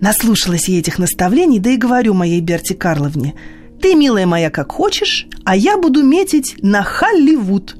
Наслушалась 0.00 0.68
я 0.68 0.78
этих 0.78 0.98
наставлений, 0.98 1.60
да 1.60 1.70
и 1.70 1.76
говорю 1.76 2.14
моей 2.14 2.40
Берте 2.40 2.74
Карловне, 2.74 3.34
«Ты, 3.80 3.94
милая 3.94 4.26
моя, 4.26 4.50
как 4.50 4.72
хочешь, 4.72 5.26
а 5.44 5.56
я 5.56 5.78
буду 5.78 6.02
метить 6.02 6.56
на 6.62 6.82
Холливуд». 6.82 7.76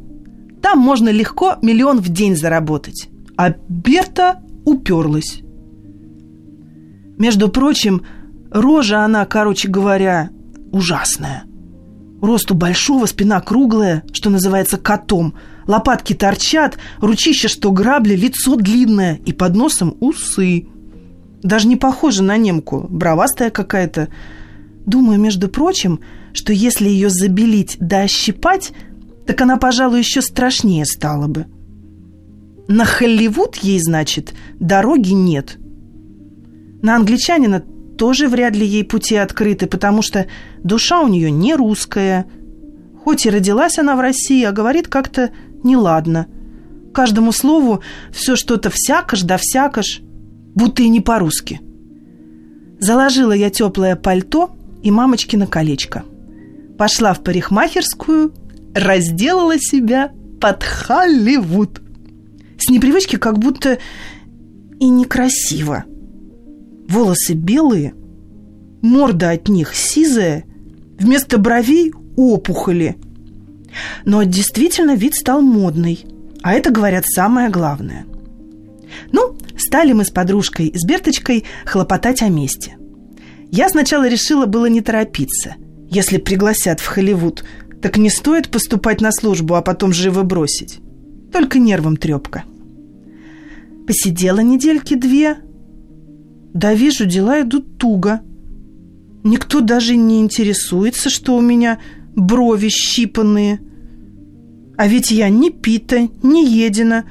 Там 0.62 0.78
можно 0.78 1.08
легко 1.08 1.56
миллион 1.62 2.00
в 2.00 2.08
день 2.08 2.36
заработать. 2.36 3.08
А 3.36 3.54
Берта 3.68 4.42
уперлась. 4.64 5.40
Между 7.18 7.48
прочим, 7.48 8.02
рожа 8.50 9.04
она, 9.04 9.24
короче 9.26 9.68
говоря, 9.68 10.30
ужасная. 10.72 11.44
Росту 12.20 12.54
большого, 12.54 13.06
спина 13.06 13.40
круглая, 13.40 14.04
что 14.12 14.28
называется 14.28 14.76
котом. 14.76 15.34
Лопатки 15.66 16.12
торчат, 16.12 16.78
ручища, 16.98 17.48
что 17.48 17.72
грабли, 17.72 18.14
лицо 18.14 18.56
длинное 18.56 19.20
и 19.24 19.32
под 19.32 19.54
носом 19.54 19.96
усы. 20.00 20.66
Даже 21.42 21.68
не 21.68 21.76
похожа 21.76 22.22
на 22.22 22.36
немку, 22.36 22.86
бровастая 22.90 23.50
какая-то. 23.50 24.08
Думаю, 24.84 25.18
между 25.18 25.48
прочим, 25.48 26.00
что 26.34 26.52
если 26.52 26.88
ее 26.88 27.08
забелить 27.08 27.78
да 27.80 28.00
ощипать– 28.00 28.72
так 29.26 29.40
она, 29.40 29.56
пожалуй, 29.56 29.98
еще 29.98 30.22
страшнее 30.22 30.84
стала 30.84 31.26
бы. 31.26 31.46
На 32.68 32.84
Холливуд 32.84 33.56
ей, 33.56 33.80
значит, 33.80 34.34
дороги 34.58 35.10
нет. 35.10 35.58
На 36.82 36.96
англичанина 36.96 37.64
тоже 37.98 38.28
вряд 38.28 38.56
ли 38.56 38.64
ей 38.64 38.84
пути 38.84 39.16
открыты, 39.16 39.66
потому 39.66 40.02
что 40.02 40.26
душа 40.62 41.00
у 41.00 41.08
нее 41.08 41.30
не 41.30 41.54
русская. 41.54 42.26
Хоть 43.04 43.26
и 43.26 43.30
родилась 43.30 43.78
она 43.78 43.96
в 43.96 44.00
России, 44.00 44.42
а 44.44 44.52
говорит 44.52 44.88
как-то 44.88 45.30
неладно. 45.62 46.26
Каждому 46.94 47.32
слову 47.32 47.82
все 48.12 48.36
что-то 48.36 48.70
всякош 48.70 49.22
да 49.22 49.36
всякош, 49.36 50.00
будто 50.54 50.82
и 50.82 50.88
не 50.88 51.00
по-русски. 51.00 51.60
Заложила 52.78 53.32
я 53.32 53.50
теплое 53.50 53.96
пальто 53.96 54.56
и 54.82 54.90
мамочкино 54.90 55.46
колечко. 55.46 56.04
Пошла 56.78 57.12
в 57.12 57.22
парикмахерскую 57.22 58.32
разделала 58.74 59.58
себя 59.58 60.12
под 60.40 60.62
Холливуд. 60.62 61.80
С 62.58 62.68
непривычки 62.68 63.16
как 63.16 63.38
будто 63.38 63.78
и 64.78 64.88
некрасиво. 64.88 65.84
Волосы 66.88 67.34
белые, 67.34 67.94
морда 68.82 69.30
от 69.30 69.48
них 69.48 69.74
сизая, 69.74 70.44
вместо 70.98 71.38
бровей 71.38 71.92
опухоли. 72.16 72.96
Но 74.04 74.22
действительно 74.24 74.96
вид 74.96 75.14
стал 75.14 75.40
модный, 75.40 76.04
а 76.42 76.54
это, 76.54 76.70
говорят, 76.70 77.04
самое 77.06 77.48
главное. 77.50 78.06
Ну, 79.12 79.36
стали 79.56 79.92
мы 79.92 80.04
с 80.04 80.10
подружкой, 80.10 80.72
с 80.74 80.84
Берточкой, 80.84 81.44
хлопотать 81.64 82.22
о 82.22 82.28
месте. 82.28 82.76
Я 83.50 83.68
сначала 83.68 84.08
решила 84.08 84.46
было 84.46 84.66
не 84.66 84.80
торопиться. 84.80 85.54
Если 85.88 86.18
пригласят 86.18 86.80
в 86.80 86.86
Холливуд, 86.86 87.44
так 87.80 87.96
не 87.96 88.10
стоит 88.10 88.50
поступать 88.50 89.00
на 89.00 89.10
службу, 89.10 89.54
а 89.54 89.62
потом 89.62 89.92
живо 89.92 90.22
бросить. 90.22 90.80
Только 91.32 91.58
нервом 91.58 91.96
трепка. 91.96 92.44
Посидела 93.86 94.40
недельки 94.40 94.94
две. 94.94 95.38
Да 96.52 96.74
вижу, 96.74 97.06
дела 97.06 97.40
идут 97.40 97.78
туго. 97.78 98.20
Никто 99.24 99.60
даже 99.60 99.96
не 99.96 100.20
интересуется, 100.20 101.10
что 101.10 101.36
у 101.36 101.40
меня 101.40 101.78
брови 102.14 102.68
щипанные. 102.68 103.60
А 104.76 104.86
ведь 104.86 105.10
я 105.10 105.28
ни 105.28 105.50
пита, 105.50 106.08
ни 106.22 106.44
едина. 106.46 107.04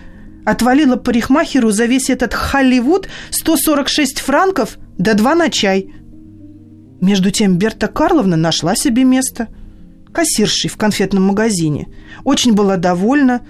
Отвалила 0.46 0.96
парикмахеру 0.96 1.72
за 1.72 1.86
весь 1.86 2.10
этот 2.10 2.34
Холливуд 2.34 3.08
146 3.32 4.20
франков 4.20 4.78
да 4.98 5.14
два 5.14 5.36
на 5.36 5.50
чай. 5.50 5.94
Между 7.02 7.32
тем 7.32 7.58
Берта 7.58 7.88
Карловна 7.88 8.36
нашла 8.36 8.76
себе 8.76 9.04
место– 9.04 9.48
кассиршей 10.14 10.70
в 10.70 10.78
конфетном 10.78 11.24
магазине. 11.24 11.88
Очень 12.24 12.54
была 12.54 12.78
довольна, 12.78 13.42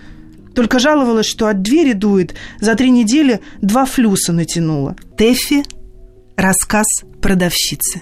только 0.55 0.79
жаловалась, 0.79 1.25
что 1.25 1.47
от 1.47 1.61
двери 1.61 1.93
дует, 1.93 2.35
за 2.59 2.75
три 2.75 2.89
недели 2.89 3.41
два 3.61 3.85
флюса 3.85 4.33
натянула. 4.33 4.95
Тэффи– 5.17 5.63
рассказ 6.35 6.85
продавщицы. 7.21 8.01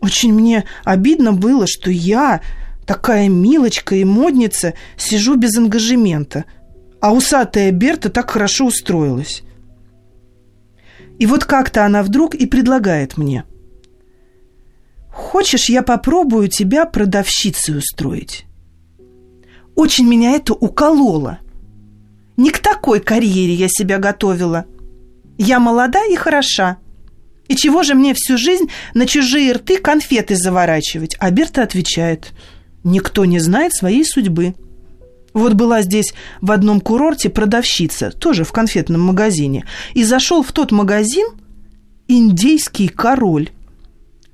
Очень 0.00 0.32
мне 0.32 0.64
обидно 0.84 1.32
было, 1.32 1.66
что 1.66 1.90
я, 1.90 2.40
такая 2.86 3.28
милочка 3.28 3.96
и 3.96 4.04
модница, 4.04 4.74
сижу 4.96 5.36
без 5.36 5.56
ангажемента, 5.56 6.44
а 7.00 7.12
усатая 7.12 7.72
Берта 7.72 8.08
так 8.08 8.30
хорошо 8.30 8.66
устроилась. 8.66 9.42
И 11.18 11.26
вот 11.26 11.44
как-то 11.44 11.84
она 11.84 12.04
вдруг 12.04 12.34
и 12.34 12.46
предлагает 12.46 13.16
мне– 13.16 13.44
Хочешь, 15.38 15.68
я 15.68 15.84
попробую 15.84 16.48
тебя 16.48 16.84
продавщицей 16.84 17.78
устроить? 17.78 18.44
Очень 19.76 20.08
меня 20.08 20.32
это 20.32 20.52
укололо. 20.52 21.38
Не 22.36 22.50
к 22.50 22.58
такой 22.58 22.98
карьере 22.98 23.54
я 23.54 23.68
себя 23.68 23.98
готовила. 23.98 24.66
Я 25.38 25.60
молода 25.60 26.04
и 26.04 26.16
хороша. 26.16 26.78
И 27.46 27.54
чего 27.54 27.84
же 27.84 27.94
мне 27.94 28.14
всю 28.14 28.36
жизнь 28.36 28.68
на 28.94 29.06
чужие 29.06 29.52
рты 29.52 29.78
конфеты 29.78 30.34
заворачивать? 30.34 31.14
А 31.20 31.30
Берта 31.30 31.62
отвечает, 31.62 32.32
никто 32.82 33.24
не 33.24 33.38
знает 33.38 33.72
своей 33.72 34.04
судьбы. 34.04 34.56
Вот 35.34 35.52
была 35.52 35.82
здесь 35.82 36.14
в 36.40 36.50
одном 36.50 36.80
курорте 36.80 37.30
продавщица, 37.30 38.10
тоже 38.10 38.42
в 38.42 38.50
конфетном 38.50 39.02
магазине, 39.02 39.66
и 39.94 40.02
зашел 40.02 40.42
в 40.42 40.50
тот 40.50 40.72
магазин 40.72 41.28
индейский 42.08 42.88
король. 42.88 43.50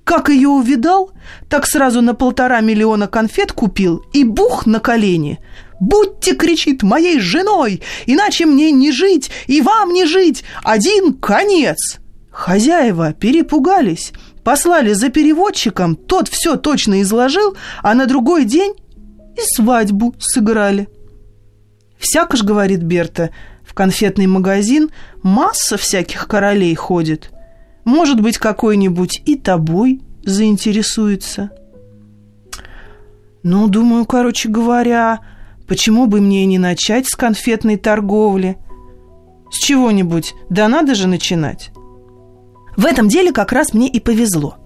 Как 0.04 0.28
ее 0.28 0.48
увидал, 0.48 1.12
так 1.48 1.66
сразу 1.66 2.02
на 2.02 2.14
полтора 2.14 2.60
миллиона 2.60 3.08
конфет 3.08 3.52
купил 3.52 4.04
и 4.12 4.22
бух 4.22 4.66
на 4.66 4.78
колени. 4.78 5.40
«Будьте,— 5.80 6.34
кричит,— 6.36 6.82
моей 6.82 7.18
женой, 7.18 7.82
иначе 8.06 8.46
мне 8.46 8.70
не 8.70 8.92
жить 8.92 9.30
и 9.46 9.60
вам 9.60 9.92
не 9.92 10.04
жить, 10.06 10.44
один 10.62 11.14
конец!» 11.14 11.98
Хозяева 12.30 13.12
перепугались, 13.12 14.12
послали 14.44 14.92
за 14.92 15.08
переводчиком, 15.08 15.96
тот 15.96 16.28
все 16.28 16.56
точно 16.56 17.02
изложил, 17.02 17.56
а 17.82 17.94
на 17.94 18.06
другой 18.06 18.44
день 18.44 18.74
и 19.36 19.40
свадьбу 19.56 20.14
сыграли. 20.18 20.88
«Всяко 21.98 22.36
ж,— 22.36 22.42
говорит 22.44 22.82
Берта,— 22.82 23.30
в 23.66 23.74
конфетный 23.74 24.26
магазин 24.26 24.90
масса 25.22 25.76
всяких 25.76 26.28
королей 26.28 26.74
ходит. 26.74 27.33
Может 27.84 28.20
быть, 28.20 28.38
какой-нибудь 28.38 29.22
и 29.24 29.36
тобой 29.36 30.00
заинтересуется». 30.24 31.50
«Ну, 33.42 33.68
думаю, 33.68 34.06
короче 34.06 34.48
говоря, 34.48 35.20
почему 35.68 36.06
бы 36.06 36.20
мне 36.20 36.46
не 36.46 36.58
начать 36.58 37.06
с 37.06 37.14
конфетной 37.14 37.76
торговли? 37.76 38.56
С 39.50 39.58
чего-нибудь, 39.58 40.34
да 40.48 40.68
надо 40.68 40.94
же 40.94 41.08
начинать». 41.08 41.70
В 42.76 42.86
этом 42.86 43.08
деле 43.08 43.32
как 43.32 43.52
раз 43.52 43.72
мне 43.72 43.88
и 43.88 44.00
повезло. 44.00 44.56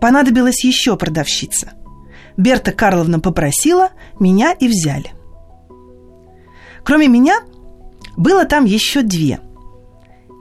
Понадобилась 0.00 0.64
еще 0.64 0.96
продавщица. 0.96 1.72
Берта 2.36 2.72
Карловна 2.72 3.20
попросила, 3.20 3.90
меня 4.20 4.52
и 4.52 4.68
взяли. 4.68 5.12
Кроме 6.84 7.08
меня, 7.08 7.40
было 8.16 8.44
там 8.44 8.64
еще 8.64 9.02
две. 9.02 9.40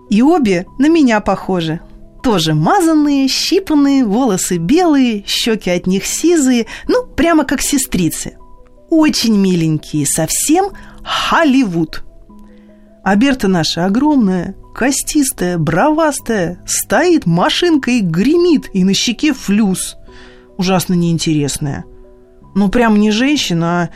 И 0.09 0.21
обе 0.21 0.65
на 0.77 0.89
меня 0.89 1.19
похожи. 1.21 1.81
Тоже 2.27 2.53
мазанные, 2.53 3.29
щипанные, 3.29 4.03
волосы 4.03 4.57
белые, 4.57 5.23
щеки 5.25 5.69
от 5.69 5.87
них 5.87 6.05
сизые, 6.05 6.65
ну, 6.89 7.05
прямо 7.05 7.45
как 7.45 7.61
сестрицы. 7.61 8.37
Очень 8.89 9.37
миленькие, 9.37 10.05
совсем 10.05 10.71
Холливуд. 11.05 12.03
А 13.01 13.15
Берта 13.15 13.47
наша 13.47 13.85
огромная, 13.85 14.57
костистая, 14.75 15.57
бровастая, 15.57 16.61
стоит 16.67 17.25
машинкой 17.25 17.99
и 17.99 18.01
гремит, 18.01 18.71
и 18.73 18.83
на 18.83 18.93
щеке 18.93 19.31
флюс. 19.31 19.95
Ужасно 20.57 20.95
неинтересная. 20.95 21.85
Ну, 22.55 22.67
прям 22.67 22.99
не 22.99 23.11
женщина, 23.11 23.83
а 23.83 23.89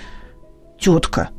тетка. 0.79 1.31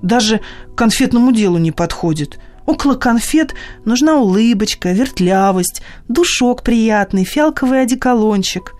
Даже 0.00 0.40
конфетному 0.78 1.30
делу 1.32 1.58
не 1.58 1.72
подходит. 1.72 2.38
Около 2.66 2.94
конфет 2.94 3.54
нужна 3.84 4.18
улыбочка, 4.18 4.92
вертлявость, 4.92 5.82
душок 6.08 6.62
приятный, 6.62 7.24
фиалковый 7.24 7.82
одеколончик. 7.82 8.74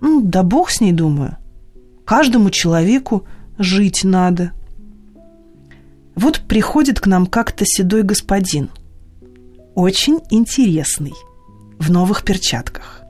Ну, 0.00 0.20
да 0.22 0.42
бог 0.42 0.70
с 0.70 0.80
ней, 0.80 0.92
думаю. 0.92 1.36
Каждому 2.04 2.50
человеку 2.50 3.26
жить 3.58 4.04
надо. 4.04 4.52
Вот 6.14 6.40
приходит 6.40 7.00
к 7.00 7.06
нам 7.06 7.26
как-то 7.26 7.64
седой 7.66 8.02
господин– 8.02 8.70
очень 9.74 10.20
интересный, 10.30 11.14
в 11.78 11.90
новых 11.90 12.22
перчатках. 12.22 13.02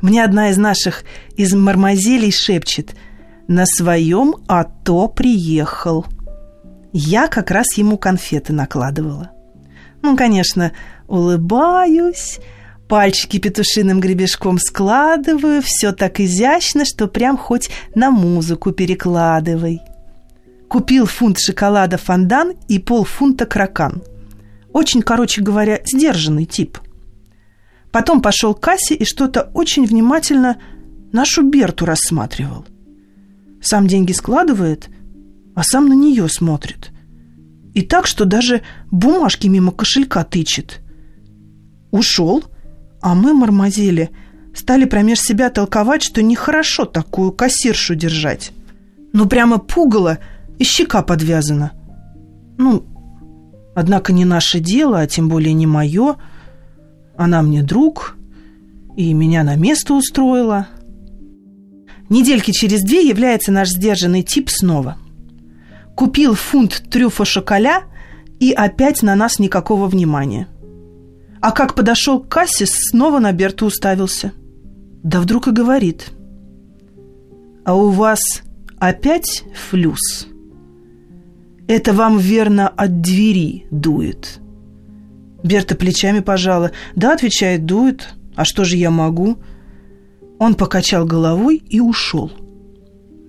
Мне 0.00 0.22
одна 0.22 0.50
из 0.50 0.56
наших 0.56 1.02
из 1.36 1.54
мармазелей 1.54 2.30
шепчет 2.30 2.94
«На 3.48 3.66
своем 3.66 4.36
АТО 4.46 5.08
приехал». 5.08 6.06
Я 7.00 7.28
как 7.28 7.50
раз 7.50 7.76
ему 7.76 7.96
конфеты 7.98 8.52
накладывала. 8.52 9.30
Ну, 10.02 10.16
конечно, 10.16 10.72
улыбаюсь, 11.06 12.40
пальчики 12.88 13.38
петушиным 13.38 14.00
гребешком 14.00 14.58
складываю, 14.58 15.62
все 15.62 15.92
так 15.92 16.20
изящно, 16.20 16.84
что 16.84 17.06
прям 17.06 17.36
хоть 17.36 17.70
на 17.94 18.10
музыку 18.10 18.72
перекладывай. 18.72 19.80
Купил 20.68 21.06
фунт 21.06 21.38
шоколада 21.38 21.98
фондан 21.98 22.54
и 22.68 22.78
полфунта 22.78 23.46
кракан– 23.46 24.02
очень, 24.72 25.02
короче 25.02 25.42
говоря, 25.42 25.80
сдержанный 25.84 26.44
тип. 26.44 26.78
Потом 27.90 28.20
пошел 28.20 28.54
к 28.54 28.60
кассе 28.60 28.94
и 28.94 29.04
что-то 29.04 29.50
очень 29.54 29.86
внимательно 29.86 30.60
нашу 31.12 31.42
Берту 31.42 31.84
рассматривал. 31.84 32.66
Сам 33.62 33.86
деньги 33.86 34.12
складывает, 34.12 34.88
а 35.58 35.64
сам 35.64 35.88
на 35.88 35.94
нее 35.94 36.28
смотрит. 36.28 36.92
И 37.74 37.82
так, 37.82 38.06
что 38.06 38.24
даже 38.24 38.62
бумажки 38.92 39.48
мимо 39.48 39.72
кошелька 39.72 40.22
тычет. 40.22 40.80
Ушел, 41.90 42.44
а 43.02 43.16
мы, 43.16 43.34
мармазели, 43.34 44.10
стали 44.54 44.84
промеж 44.84 45.18
себя 45.18 45.50
толковать, 45.50 46.04
что 46.04 46.22
нехорошо 46.22 46.84
такую 46.84 47.32
кассиршу 47.32 47.96
держать. 47.96 48.52
Ну, 49.12 49.26
прямо 49.26 49.58
пугало 49.58 50.18
и 50.60 50.64
щека 50.64 51.02
подвязана. 51.02 51.72
Ну, 52.56 52.86
Однако 53.74 54.12
не 54.12 54.24
наше 54.24 54.60
дело, 54.60 55.00
а 55.00 55.08
тем 55.08 55.28
более 55.28 55.54
не 55.54 55.66
мое. 55.66 56.18
Она 57.16 57.42
мне 57.42 57.64
друг, 57.64 58.16
и 58.96 59.12
меня 59.12 59.42
на 59.42 59.56
место 59.56 59.94
устроила. 59.94 60.68
Недельки 62.08 62.52
через 62.52 62.82
две 62.82 63.08
является 63.08 63.50
наш 63.50 63.70
сдержанный 63.70 64.22
тип 64.22 64.50
снова. 64.50 64.98
Купил 65.98 66.34
фунт 66.34 66.84
трюфа 66.90 67.24
шоколя 67.24 67.82
и 68.38 68.52
опять 68.52 69.02
на 69.02 69.16
нас 69.16 69.40
никакого 69.40 69.88
внимания. 69.88 70.46
А 71.40 71.50
как 71.50 71.74
подошел 71.74 72.20
к 72.20 72.28
кассе, 72.28 72.66
снова 72.66 73.18
на 73.18 73.32
Берту 73.32 73.66
уставился. 73.66 74.30
Да 75.02 75.20
вдруг 75.20 75.48
и 75.48 75.50
говорит. 75.50 76.12
А 77.64 77.74
у 77.74 77.88
вас 77.88 78.20
опять 78.78 79.42
флюс? 79.56 80.28
Это 81.66 81.92
вам 81.92 82.18
верно 82.18 82.68
от 82.68 83.00
двери 83.00 83.66
дует. 83.72 84.38
Берта 85.42 85.74
плечами 85.74 86.20
пожала. 86.20 86.70
Да, 86.94 87.14
отвечает, 87.14 87.66
дует. 87.66 88.14
А 88.36 88.44
что 88.44 88.62
же 88.62 88.76
я 88.76 88.92
могу? 88.92 89.38
Он 90.38 90.54
покачал 90.54 91.04
головой 91.04 91.56
и 91.56 91.80
ушел. 91.80 92.30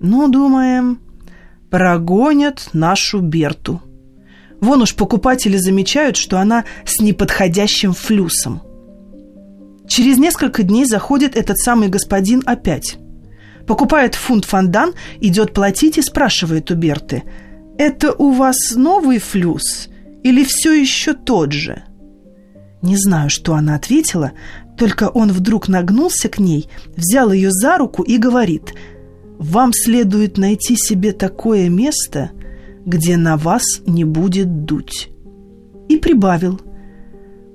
Ну, 0.02 0.28
думаем, 0.28 1.00
прогонят 1.70 2.70
нашу 2.74 3.20
Берту. 3.20 3.82
Вон 4.62 4.82
уж 4.82 4.96
покупатели 4.96 5.58
замечают, 5.58 6.18
что 6.18 6.40
она 6.40 6.66
с 6.86 7.00
неподходящим 7.00 7.94
флюсом. 7.94 8.62
Через 9.88 10.18
несколько 10.18 10.64
дней 10.64 10.86
заходит 10.86 11.36
этот 11.36 11.58
самый 11.58 11.88
господин 11.88 12.44
опять. 12.46 12.98
Покупает 13.66 14.16
фунт 14.16 14.46
фондан, 14.46 14.94
идет 15.22 15.54
платить 15.54 15.98
и 15.98 16.02
спрашивает 16.02 16.72
у 16.72 16.76
Берты– 16.76 17.24
это 17.80 18.12
у 18.12 18.32
вас 18.32 18.76
новый 18.76 19.20
флюс 19.20 19.88
или 20.22 20.44
все 20.44 20.74
еще 20.74 21.14
тот 21.14 21.54
же?» 21.54 21.84
Не 22.82 22.98
знаю, 22.98 23.30
что 23.30 23.54
она 23.56 23.76
ответила, 23.76 24.34
только 24.78 25.08
он 25.08 25.32
вдруг 25.32 25.70
нагнулся 25.70 26.28
к 26.28 26.40
ней, 26.40 26.70
взял 26.98 27.32
ее 27.32 27.52
за 27.52 27.78
руку 27.78 28.04
и 28.04 28.18
говорит, 28.18 28.74
«Вам 29.40 29.72
следует 29.74 30.38
найти 30.38 30.76
себе 30.76 31.14
такое 31.14 31.70
место, 31.70 32.32
где 32.86 33.18
на 33.18 33.38
вас 33.38 33.64
не 33.88 34.04
будет 34.04 34.66
дуть». 34.66 35.10
И 35.88 35.98
прибавил, 35.98 36.62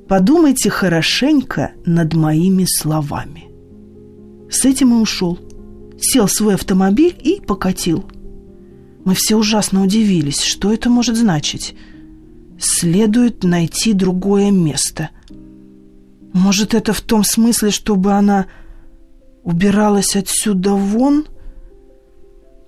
«Подумайте 0.08 0.70
хорошенько 0.70 1.72
над 1.86 2.14
моими 2.14 2.64
словами». 2.66 3.44
С 4.50 4.64
этим 4.64 4.94
и 4.94 5.00
ушел. 5.00 5.38
Сел 5.98 6.26
в 6.26 6.32
свой 6.32 6.54
автомобиль 6.54 7.16
и 7.22 7.40
покатил. 7.40 8.04
Мы 9.04 9.14
все 9.14 9.36
ужасно 9.36 9.82
удивились. 9.82 10.40
Что 10.40 10.72
это 10.72 10.88
может 10.88 11.16
значить? 11.16 11.74
Следует 12.58 13.44
найти 13.44 13.92
другое 13.92 14.50
место. 14.50 15.10
Может, 16.32 16.74
это 16.74 16.92
в 16.92 17.00
том 17.00 17.22
смысле, 17.24 17.70
чтобы 17.70 18.12
она 18.12 18.46
убиралась 19.42 20.16
отсюда 20.16 20.72
вон? 20.72 21.26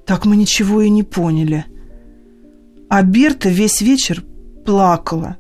Так 0.07 0.25
мы 0.25 0.37
ничего 0.37 0.83
и 0.83 0.91
не 0.91 1.03
поняли. 1.03 1.65
А 2.89 3.03
Берта 3.03 3.49
весь 3.49 3.81
вечер 3.81 4.25
плакала. 4.65 5.37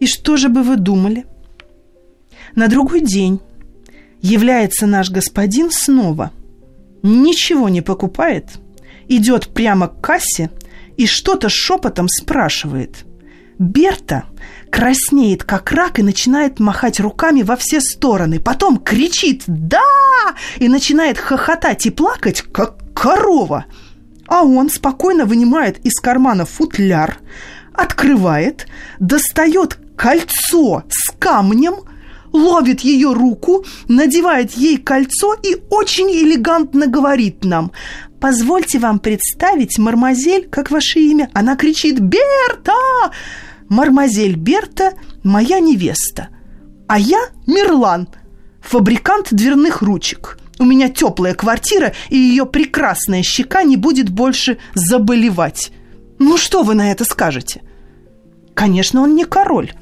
И 0.00 0.06
что 0.06 0.36
же 0.36 0.48
бы 0.48 0.62
вы 0.62 0.76
думали? 0.76 1.24
На 2.54 2.68
другой 2.68 3.00
день 3.00 3.40
является 4.20 4.86
наш 4.86 5.10
господин 5.10 5.70
снова. 5.70 6.32
Ничего 7.02 7.68
не 7.68 7.80
покупает– 7.80 8.46
идет 9.08 9.48
прямо 9.48 9.88
к 9.88 10.00
кассе 10.00 10.50
и 10.96 11.06
что-то 11.06 11.48
шепотом 11.48 12.08
спрашивает. 12.08 13.04
Берта, 13.58 14.24
краснеет, 14.70 15.44
как 15.44 15.72
рак, 15.72 15.98
и 15.98 16.02
начинает 16.02 16.60
махать 16.60 17.00
руками 17.00 17.42
во 17.42 17.56
все 17.56 17.80
стороны. 17.80 18.40
Потом 18.40 18.78
кричит 18.78 19.44
«Да!» 19.46 19.82
и 20.58 20.68
начинает 20.68 21.18
хохотать 21.18 21.86
и 21.86 21.90
плакать, 21.90 22.42
как 22.42 22.76
корова. 22.94 23.66
А 24.26 24.42
он 24.42 24.70
спокойно 24.70 25.24
вынимает 25.24 25.78
из 25.84 25.98
кармана 26.00 26.44
футляр, 26.44 27.18
открывает, 27.72 28.66
достает 28.98 29.78
кольцо 29.96 30.84
с 30.90 31.10
камнем, 31.18 31.76
ловит 32.32 32.80
ее 32.80 33.12
руку, 33.12 33.64
надевает 33.88 34.52
ей 34.52 34.76
кольцо 34.78 35.34
и 35.42 35.56
очень 35.70 36.10
элегантно 36.10 36.86
говорит 36.86 37.44
нам 37.44 37.72
«Позвольте 38.20 38.78
вам 38.78 38.98
представить, 38.98 39.78
мармазель, 39.78 40.48
как 40.48 40.70
ваше 40.70 40.98
имя?» 40.98 41.30
Она 41.34 41.56
кричит 41.56 42.00
«Берта!» 42.00 42.72
«Мармазель 43.68 44.36
Берта– 44.36 44.94
моя 45.22 45.60
невеста, 45.60 46.28
а 46.86 46.98
я 46.98 47.28
Мирлан, 47.46 48.08
фабрикант 48.60 49.28
дверных 49.32 49.82
ручек». 49.82 50.38
У 50.58 50.64
меня 50.64 50.88
теплая 50.88 51.34
квартира, 51.34 51.92
и 52.08 52.16
ее 52.16 52.44
прекрасная 52.44 53.22
щека 53.22 53.62
не 53.62 53.76
будет 53.76 54.10
больше 54.10 54.58
заболевать. 54.74 55.70
Ну 56.18 56.36
что 56.36 56.64
вы 56.64 56.74
на 56.74 56.90
это 56.90 57.04
скажете? 57.04 57.62
Конечно, 58.54 59.02
он 59.02 59.14
не 59.14 59.24
король. 59.24 59.72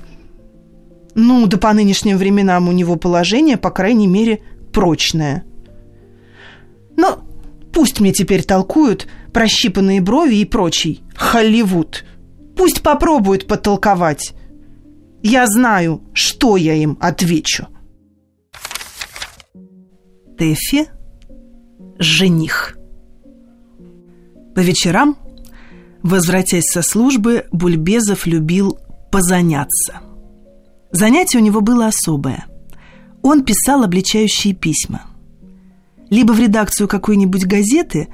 Ну, 1.15 1.47
да 1.47 1.57
по 1.57 1.73
нынешним 1.73 2.19
временам 2.19 2.69
у 2.69 2.73
него 2.73 2.97
положение, 2.97 3.57
по 3.57 3.71
крайней 3.71 4.07
мере, 4.07 4.43
прочное. 4.71 5.45
Но 6.95 7.25
пусть 7.73 8.01
мне 8.01 8.13
теперь 8.13 8.43
толкуют 8.43 9.09
прощипанные 9.33 10.03
брови 10.03 10.37
и 10.37 10.45
прочий 10.45 11.03
Холливуд. 11.15 12.05
Пусть 12.57 12.83
попробуют 12.83 13.47
потолковать. 13.47 14.35
Я 15.23 15.47
знаю, 15.47 16.03
что 16.15 16.57
я 16.57 16.75
им 16.75 16.97
отвечу. 17.01 17.67
Тэфи– 20.39 20.87
жених. 21.99 22.77
По 24.55 24.61
вечерам, 24.61 25.17
возвратясь 26.03 26.65
со 26.65 26.83
службы, 26.83 27.47
Бульбезов 27.53 28.27
любил 28.27 28.79
позаняться. 29.13 30.01
Занятие 30.91 31.39
у 31.39 31.43
него 31.43 31.61
было 31.61 31.87
особое. 31.87 32.47
Он 33.23 33.45
писал 33.45 33.83
обличающие 33.83 34.55
письма. 34.55 35.03
Либо 36.09 36.33
в 36.33 36.41
редакцию 36.41 36.89
какой-нибудь 36.89 37.45
газеты, 37.45 38.09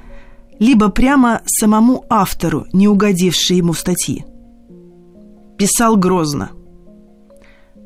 либо 0.59 0.89
прямо 0.89 1.41
самому 1.45 2.05
автору, 2.09 2.65
не 2.73 2.87
угодившей 2.87 3.57
ему 3.57 3.73
статьи. 3.73 4.25
Писал 5.57 5.97
грозно. 5.97 6.51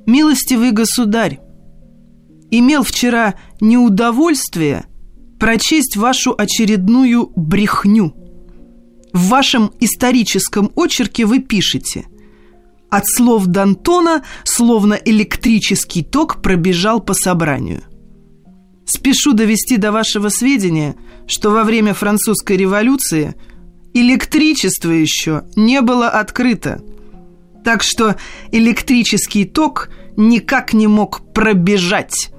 «Милостивый 0.06 0.72
государь, 0.72 1.40
имел 2.52 2.84
вчера 2.84 3.36
неудовольствие 3.60 4.86
прочесть 5.40 5.98
вашу 5.98 6.34
очередную 6.38 7.32
брехню. 7.36 8.14
В 9.14 9.28
вашем 9.30 9.72
историческом 9.80 10.72
очерке 10.76 11.26
вы 11.26 11.40
пишете 11.40 12.06
«От 12.90 13.08
слов 13.08 13.48
Д'Антона 13.48 14.24
словно 14.44 14.94
электрический 14.94 16.04
ток 16.04 16.42
пробежал 16.42 17.02
по 17.02 17.14
собранию». 17.14 17.84
Спешу 18.86 19.34
довести 19.34 19.76
до 19.76 19.92
вашего 19.92 20.30
сведения, 20.30 20.96
что 21.28 21.52
во 21.52 21.66
время 21.66 21.94
французской 21.94 22.56
революции 22.56 23.36
электричество 23.94 24.92
еще 24.92 25.44
не 25.58 25.82
было 25.82 26.08
открыто. 26.08 26.82
Так 27.68 27.84
что 27.84 28.16
электрический 28.54 29.44
ток 29.44 29.90
никак 30.16 30.72
не 30.72 30.88
мог 30.88 31.34
пробежать 31.34 32.32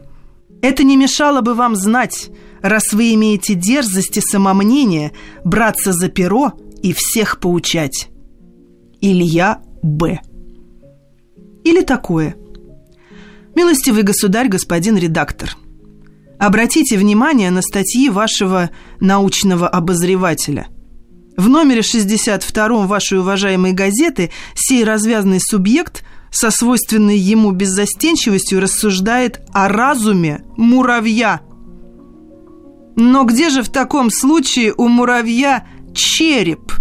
это 0.63 0.83
не 0.85 0.97
мешало 0.97 1.41
бы 1.41 1.55
вам 1.55 1.77
знать, 1.77 2.31
раз 2.63 2.93
вы 2.93 3.15
имеете 3.15 3.55
дерзость 3.55 4.17
и 4.17 4.21
самомнение, 4.21 5.13
браться 5.45 5.93
за 5.93 6.09
перо 6.09 6.53
и 6.83 6.93
всех 6.93 7.41
поучать. 7.41 8.09
Илья 9.01 9.61
Б. 9.83 10.21
Или 11.65 11.83
такое. 11.83 12.37
Милостивый 13.55 14.03
государь, 14.03 14.49
господин 14.49 14.97
редактор, 14.97 15.57
обратите 16.39 16.97
внимание 16.97 17.51
на 17.51 17.63
статьи 17.63 18.09
вашего 18.09 18.71
научного 18.99 19.69
обозревателя. 19.69 20.69
В 21.39 21.49
номере 21.49 21.81
62 21.81 22.87
вашей 22.87 23.19
уважаемой 23.21 23.73
газеты 23.73 24.31
сей 24.55 24.85
развязный 24.85 25.41
субъект– 25.41 26.05
со 26.31 26.51
свойственной 26.51 27.17
ему 27.17 27.53
беззастенчивостью 27.53 28.61
рассуждает 28.61 29.41
о 29.53 29.69
разуме 29.69 30.45
муравья. 30.57 31.41
Но 32.97 33.25
где 33.25 33.49
же 33.51 33.63
в 33.63 33.69
таком 33.69 34.11
случае 34.11 34.75
у 34.77 34.89
муравья 34.89 35.67
череп? 35.95 36.73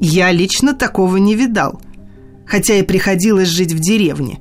Я 0.00 0.32
лично 0.32 0.74
такого 0.74 1.16
не 1.16 1.34
видал, 1.34 1.80
хотя 2.46 2.74
и 2.74 2.82
приходилось 2.82 3.48
жить 3.48 3.72
в 3.72 3.78
деревне. 3.78 4.40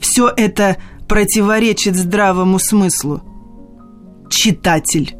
Все 0.00 0.32
это 0.34 0.76
противоречит 1.08 1.96
здравому 1.96 2.58
смыслу. 2.58 3.22
Читатель, 4.30 5.16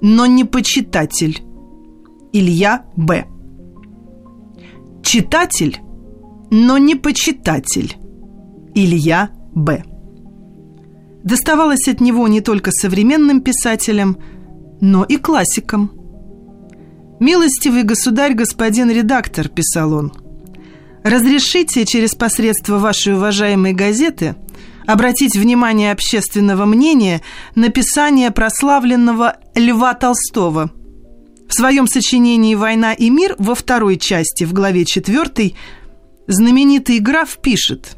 но 0.00 0.26
не 0.26 0.44
почитатель. 0.44 1.42
Илья 2.32 2.84
Б. 2.96 3.26
Читатель 5.02 5.80
но 6.50 6.78
не 6.78 6.96
почитатель. 6.96 7.96
Илья 8.74 9.30
Б. 9.54 9.84
Доставалось 11.22 11.86
от 11.88 12.00
него 12.00 12.26
не 12.28 12.40
только 12.40 12.72
современным 12.72 13.40
писателям, 13.40 14.18
но 14.80 15.04
и 15.04 15.16
классикам. 15.16 15.92
«Милостивый 17.20 17.82
государь, 17.82 18.34
господин 18.34 18.90
редактор»,– 18.90 19.48
писал 19.50 19.92
он,– 19.92 20.12
«разрешите 21.04 21.84
через 21.84 22.14
посредство 22.14 22.78
вашей 22.78 23.14
уважаемой 23.14 23.74
газеты 23.74 24.36
обратить 24.86 25.36
внимание 25.36 25.92
общественного 25.92 26.64
мнения 26.64 27.20
на 27.54 27.68
писание 27.68 28.30
прославленного 28.30 29.36
Льва 29.54 29.92
Толстого. 29.92 30.70
В 31.50 31.52
своем 31.52 31.88
сочинении 31.88 32.54
«Война 32.54 32.92
и 32.92 33.10
мир» 33.10 33.34
во 33.40 33.56
второй 33.56 33.96
части, 33.96 34.44
в 34.44 34.52
главе 34.52 34.84
4, 34.84 35.52
знаменитый 36.28 37.00
граф 37.00 37.38
пишет. 37.42 37.96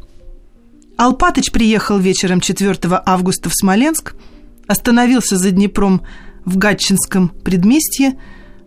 Алпатыч 0.96 1.52
приехал 1.52 1.98
вечером 1.98 2.40
4 2.40 2.78
августа 3.04 3.50
в 3.50 3.54
Смоленск, 3.54 4.14
остановился 4.66 5.36
за 5.36 5.50
Днепром 5.50 6.00
в 6.46 6.56
Гатчинском 6.56 7.28
предместье 7.28 8.18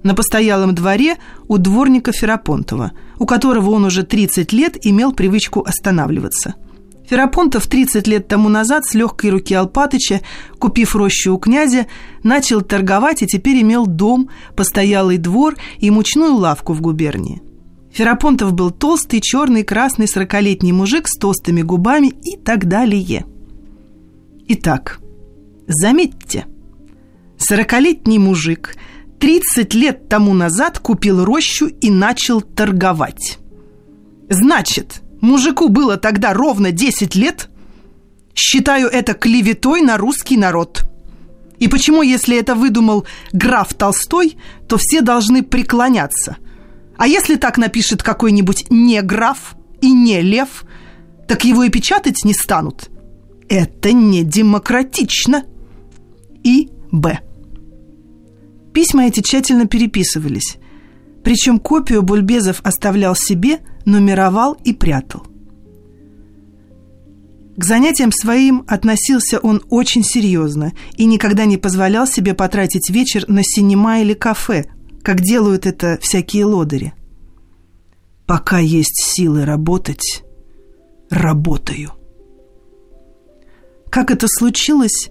на 0.03 0.13
постоялом 0.13 0.75
дворе 0.75 1.17
у 1.47 1.57
дворника 1.57 2.11
Ферапонтова, 2.11 2.91
у 3.17 3.25
которого 3.25 3.71
он 3.71 3.85
уже 3.85 4.03
30 4.03 4.53
лет 4.53 4.77
имел 4.85 5.13
привычку 5.13 5.63
останавливаться. 5.65 6.53
Ферапонтов 7.07 7.67
30 7.67 8.07
лет 8.07 8.27
тому 8.27 8.49
назад 8.49 8.85
с 8.85 8.95
легкой 8.95 9.29
руки 9.29 9.53
Алпатыча, 9.53 10.21
купив 10.57 10.95
рощу 10.95 11.35
у 11.35 11.37
князя, 11.37 11.85
начал 12.23 12.61
торговать 12.61 13.21
и 13.21 13.27
теперь 13.27 13.61
имел 13.61 13.85
дом, 13.85 14.29
постоялый 14.55 15.17
двор 15.17 15.55
и 15.77 15.91
мучную 15.91 16.33
лавку 16.33 16.73
в 16.73 16.81
губернии. 16.81 17.41
Ферапонтов 17.91 18.53
был 18.53 18.71
толстый, 18.71 19.21
черный, 19.21 19.63
красный, 19.63 20.07
сорокалетний 20.07 20.71
мужик 20.71 21.07
с 21.07 21.17
толстыми 21.17 21.61
губами 21.61 22.07
и 22.07 22.35
так 22.37 22.67
далее. 22.67 23.25
Итак, 24.47 24.99
заметьте, 25.67 26.45
сорокалетний 27.37 28.17
мужик 28.17 28.75
30 29.19 29.73
лет 29.75 30.09
тому 30.09 30.33
назад 30.33 30.79
купил 30.79 31.23
рощу 31.23 31.67
и 31.67 31.89
начал 31.89 32.41
торговать. 32.41 33.37
Значит, 34.27 35.01
мужику 35.25 35.69
было 35.69 35.97
тогда 35.97 36.33
ровно 36.33 36.71
10 36.71 37.15
лет? 37.15 37.49
Считаю 38.33 38.87
это 38.87 39.13
клеветой 39.13 39.81
на 39.81 39.97
русский 39.97 40.37
народ. 40.37 40.83
И 41.57 41.67
почему, 41.67 42.01
если 42.01 42.37
это 42.37 42.55
выдумал 42.55 43.05
граф 43.31 43.73
Толстой, 43.73 44.37
то 44.67 44.77
все 44.77 45.01
должны 45.01 45.43
преклоняться– 45.43 46.37
а 46.97 47.07
если 47.07 47.35
так 47.35 47.57
напишет 47.57 48.03
какой-нибудь 48.03 48.67
не 48.69 49.01
граф 49.01 49.55
и 49.81 49.91
не 49.91 50.21
лев, 50.21 50.65
так 51.27 51.43
его 51.43 51.63
и 51.63 51.69
печатать 51.69 52.23
не 52.23 52.33
станут. 52.33 52.89
Это 53.49 53.91
не 53.91 54.23
демократично. 54.23 55.43
И 56.43 56.69
Б. 56.91 57.19
Письма 58.73 59.07
эти 59.07 59.21
тщательно 59.21 59.65
переписывались. 59.65 60.57
Причем 61.23 61.59
копию 61.59 62.01
Бульбезов 62.01 62.61
оставлял 62.63 63.15
себе, 63.15 63.59
нумеровал 63.85 64.57
и 64.63 64.73
прятал. 64.73 65.23
К 67.57 67.63
занятиям 67.63 68.11
своим 68.11 68.65
относился 68.67 69.39
он 69.39 69.63
очень 69.69 70.03
серьезно 70.03 70.73
и 70.97 71.05
никогда 71.05 71.45
не 71.45 71.57
позволял 71.57 72.05
себе 72.05 72.33
потратить 72.33 72.89
вечер 72.89 73.23
на 73.29 73.43
синема 73.43 74.01
или 74.01 74.13
кафе, 74.13 74.65
как 75.01 75.21
делают 75.21 75.65
это 75.65 75.97
всякие 76.01 76.45
лодыри. 76.45 76.93
Пока 78.25 78.59
есть 78.59 79.05
силы 79.05 79.45
работать, 79.45 80.23
работаю. 81.09 81.93
Как 83.89 84.11
это 84.11 84.27
случилось, 84.27 85.09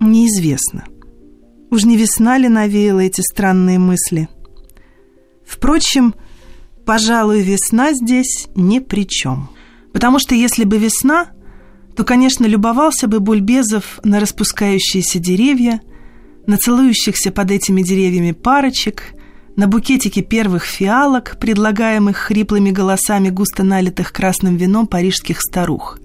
неизвестно. 0.00 0.84
Уж 1.70 1.84
не 1.84 1.98
весна 1.98 2.38
ли 2.38 2.48
навеяла 2.48 3.00
эти 3.00 3.20
странные 3.20 3.78
мысли? 3.78 4.28
Впрочем, 5.44 6.14
пожалуй, 6.86 7.42
весна 7.42 7.92
здесь 7.92 8.46
ни 8.54 8.78
при 8.78 9.06
чем. 9.06 9.50
Потому 9.92 10.18
что 10.18 10.34
если 10.34 10.64
бы 10.64 10.78
весна, 10.78 11.26
то, 11.96 12.04
конечно, 12.04 12.46
любовался 12.46 13.08
бы 13.08 13.20
Бульбезов 13.20 14.00
на 14.04 14.20
распускающиеся 14.20 15.18
деревья, 15.18 15.80
на 16.46 16.56
целующихся 16.56 17.32
под 17.32 17.50
этими 17.50 17.82
деревьями 17.82 18.32
парочек, 18.32 19.14
на 19.56 19.66
букетике 19.66 20.22
первых 20.22 20.64
фиалок, 20.64 21.38
предлагаемых 21.40 22.16
хриплыми 22.16 22.70
голосами 22.70 23.30
густо 23.30 23.64
налитых 23.64 24.12
красным 24.12 24.56
вином 24.56 24.86
парижских 24.86 25.40
старух. 25.40 25.98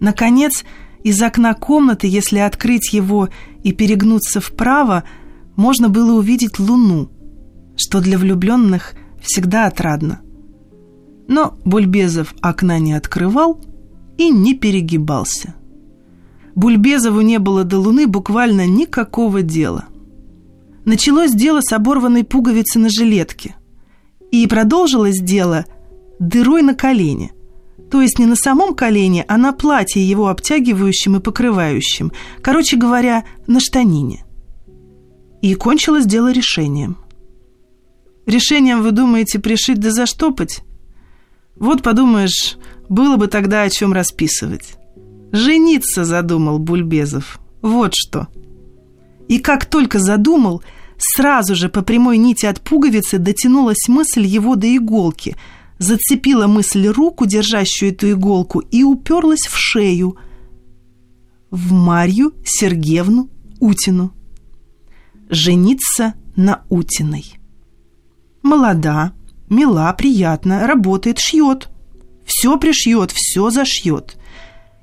Наконец, 0.00 0.64
из 1.02 1.20
окна 1.22 1.54
комнаты, 1.54 2.06
если 2.06 2.38
открыть 2.38 2.92
его 2.92 3.30
и 3.64 3.72
перегнуться 3.72 4.40
вправо, 4.40 5.04
можно 5.56 5.88
было 5.88 6.12
увидеть 6.12 6.58
луну, 6.58 7.10
что 7.76 8.00
для 8.00 8.18
влюбленных 8.18 8.94
всегда 9.22 9.66
отрадно. 9.66 10.20
Но 11.28 11.54
Бульбезов 11.64 12.34
окна 12.40 12.78
не 12.78 12.92
открывал 12.92 13.60
и 14.18 14.30
не 14.30 14.54
перегибался. 14.54 15.54
Бульбезову 16.54 17.20
не 17.22 17.38
было 17.38 17.64
до 17.64 17.78
луны 17.78 18.06
буквально 18.06 18.66
никакого 18.66 19.42
дела. 19.42 19.86
Началось 20.84 21.32
дело 21.32 21.60
с 21.60 21.72
оборванной 21.72 22.24
пуговицы 22.24 22.78
на 22.78 22.90
жилетке. 22.90 23.56
И 24.30 24.46
продолжилось 24.46 25.20
дело 25.20 25.64
дырой 26.18 26.62
на 26.62 26.74
колене– 26.74 27.32
то 27.92 28.00
есть 28.00 28.18
не 28.18 28.24
на 28.24 28.36
самом 28.36 28.74
колене, 28.74 29.22
а 29.28 29.36
на 29.36 29.52
платье 29.52 30.02
его 30.02 30.28
обтягивающем 30.28 31.16
и 31.16 31.20
покрывающем. 31.20 32.10
Короче 32.40 32.78
говоря, 32.78 33.24
на 33.46 33.60
штанине. 33.60 34.24
И 35.42 35.54
кончилось 35.54 36.06
дело 36.06 36.32
решением. 36.32 36.96
Решением, 38.26 38.82
вы 38.82 38.92
думаете, 38.92 39.38
пришить 39.38 39.80
да 39.80 39.90
заштопать? 39.90 40.62
Вот 41.56 41.82
подумаешь, 41.82 42.56
было 42.88 43.16
бы 43.16 43.26
тогда 43.26 43.62
о 43.62 43.70
чем 43.70 43.92
расписывать. 43.92 44.74
Жениться 45.32 46.04
задумал 46.04 46.58
Бульбезов. 46.58 47.40
Вот 47.62 47.94
что. 47.94 48.28
И 49.28 49.38
как 49.38 49.66
только 49.66 49.98
задумал, 49.98 50.62
сразу 50.98 51.54
же 51.54 51.68
по 51.68 51.82
прямой 51.82 52.18
нити 52.18 52.46
от 52.46 52.60
пуговицы 52.60 53.18
дотянулась 53.18 53.88
мысль 53.88 54.24
его 54.24 54.56
до 54.56 54.74
иголки– 54.74 55.36
зацепила 55.82 56.46
мысль 56.46 56.86
руку, 56.86 57.26
держащую 57.26 57.92
эту 57.92 58.10
иголку, 58.10 58.60
и 58.60 58.82
уперлась 58.82 59.46
в 59.46 59.56
шею. 59.56 60.16
В 61.50 61.72
Марью 61.72 62.32
Сергеевну 62.44 63.28
Утину. 63.60 64.12
Жениться 65.28 66.14
на 66.36 66.62
Утиной. 66.70 67.38
Молода, 68.42 69.12
мила, 69.48 69.92
приятна, 69.96 70.66
работает, 70.66 71.18
шьет. 71.18 71.68
Все 72.24 72.58
пришьет, 72.58 73.12
все 73.12 73.50
зашьет. 73.50 74.16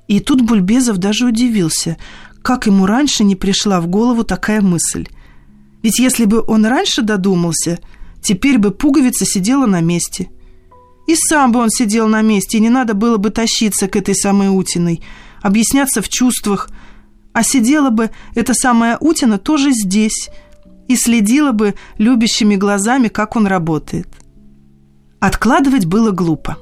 И 0.08 0.20
тут 0.20 0.42
Бульбезов 0.42 0.98
даже 0.98 1.26
удивился, 1.26 1.96
как 2.42 2.66
ему 2.66 2.86
раньше 2.86 3.24
не 3.24 3.36
пришла 3.36 3.80
в 3.80 3.86
голову 3.86 4.24
такая 4.24 4.60
мысль. 4.60 5.06
Ведь 5.82 5.98
если 5.98 6.24
бы 6.24 6.42
он 6.46 6.66
раньше 6.66 7.02
додумался, 7.02 7.78
теперь 8.22 8.58
бы 8.58 8.70
пуговица 8.70 9.24
сидела 9.24 9.66
на 9.66 9.80
месте– 9.80 10.30
и 11.10 11.16
сам 11.16 11.50
бы 11.50 11.58
он 11.58 11.70
сидел 11.70 12.06
на 12.06 12.22
месте, 12.22 12.58
и 12.58 12.60
не 12.60 12.70
надо 12.70 12.94
было 12.94 13.16
бы 13.16 13.30
тащиться 13.30 13.88
к 13.88 13.96
этой 13.96 14.14
самой 14.14 14.48
Утиной, 14.48 15.02
объясняться 15.42 16.02
в 16.02 16.08
чувствах. 16.08 16.70
А 17.32 17.42
сидела 17.42 17.90
бы 17.90 18.10
эта 18.36 18.54
самая 18.54 18.96
Утина 19.00 19.38
тоже 19.38 19.72
здесь 19.72 20.30
и 20.90 20.96
следила 20.96 21.52
бы 21.52 21.74
любящими 21.98 22.56
глазами, 22.56 23.08
как 23.08 23.36
он 23.36 23.46
работает. 23.46 24.08
Откладывать 25.20 25.86
было 25.86 26.10
глупо. 26.10 26.58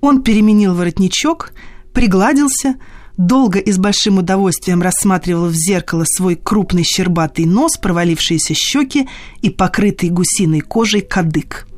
Он 0.00 0.22
переменил 0.22 0.74
воротничок, 0.74 1.52
пригладился, 1.92 2.76
долго 3.16 3.58
и 3.58 3.70
с 3.70 3.78
большим 3.78 4.18
удовольствием 4.18 4.80
рассматривал 4.80 5.46
в 5.46 5.54
зеркало 5.54 6.04
свой 6.06 6.36
крупный 6.36 6.84
щербатый 6.84 7.44
нос, 7.44 7.76
провалившиеся 7.76 8.54
щеки 8.54 9.08
и 9.42 9.50
покрытый 9.50 10.08
гусиной 10.08 10.60
кожей 10.60 11.02
кадык. 11.02 11.68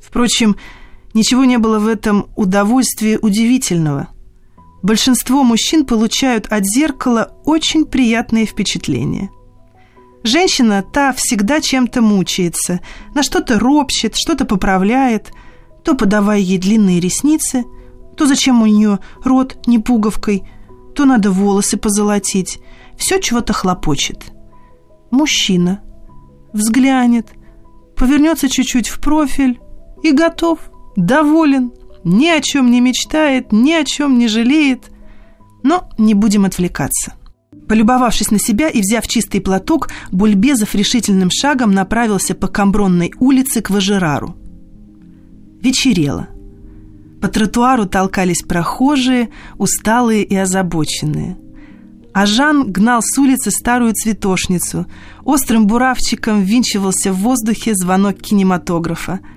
Впрочем, 0.00 0.56
Ничего 1.14 1.44
не 1.44 1.58
было 1.58 1.78
в 1.78 1.88
этом 1.88 2.28
удовольствии 2.36 3.18
удивительного. 3.20 4.08
Большинство 4.82 5.42
мужчин 5.42 5.84
получают 5.84 6.46
от 6.46 6.64
зеркала 6.64 7.32
очень 7.44 7.86
приятные 7.86 8.46
впечатления. 8.46 9.30
Женщина 10.22 10.82
та 10.82 11.12
всегда 11.12 11.60
чем-то 11.60 12.02
мучается, 12.02 12.80
на 13.14 13.22
что-то 13.22 13.58
ропщет, 13.58 14.16
что-то 14.16 14.44
поправляет, 14.44 15.32
то 15.84 15.94
подавая 15.94 16.38
ей 16.38 16.58
длинные 16.58 17.00
ресницы, 17.00 17.64
то 18.16 18.26
зачем 18.26 18.62
у 18.62 18.66
нее 18.66 18.98
рот 19.22 19.66
не 19.66 19.78
пуговкой, 19.78 20.42
то 20.94 21.04
надо 21.04 21.30
волосы 21.30 21.76
позолотить, 21.76 22.58
все 22.96 23.20
чего-то 23.20 23.52
хлопочет. 23.52 24.32
Мужчина 25.10 25.82
взглянет, 26.52 27.28
повернется 27.96 28.48
чуть-чуть 28.48 28.88
в 28.88 29.00
профиль 29.00 29.60
и 30.02 30.12
готов– 30.12 30.58
доволен, 30.98 31.72
ни 32.04 32.28
о 32.28 32.40
чем 32.40 32.70
не 32.70 32.80
мечтает, 32.80 33.52
ни 33.52 33.72
о 33.72 33.84
чем 33.84 34.18
не 34.18 34.28
жалеет. 34.28 34.90
Но 35.62 35.88
не 35.98 36.14
будем 36.14 36.44
отвлекаться. 36.44 37.14
Полюбовавшись 37.68 38.30
на 38.30 38.38
себя 38.38 38.68
и 38.68 38.80
взяв 38.80 39.06
чистый 39.06 39.40
платок, 39.40 39.88
Бульбезов 40.10 40.74
решительным 40.74 41.30
шагом 41.30 41.72
направился 41.72 42.34
по 42.34 42.48
Камбронной 42.48 43.12
улице 43.18 43.60
к 43.60 43.70
Важерару. 43.70 44.36
Вечерело. 45.60 46.28
По 47.20 47.28
тротуару 47.28 47.86
толкались 47.86 48.42
прохожие, 48.42 49.28
усталые 49.58 50.22
и 50.22 50.36
озабоченные. 50.36 51.36
А 52.14 52.26
Жан 52.26 52.72
гнал 52.72 53.02
с 53.02 53.18
улицы 53.18 53.50
старую 53.50 53.92
цветошницу. 53.92 54.86
Острым 55.24 55.66
буравчиком 55.66 56.42
ввинчивался 56.42 57.12
в 57.12 57.16
воздухе 57.16 57.74
звонок 57.74 58.16
кинематографа– 58.16 59.20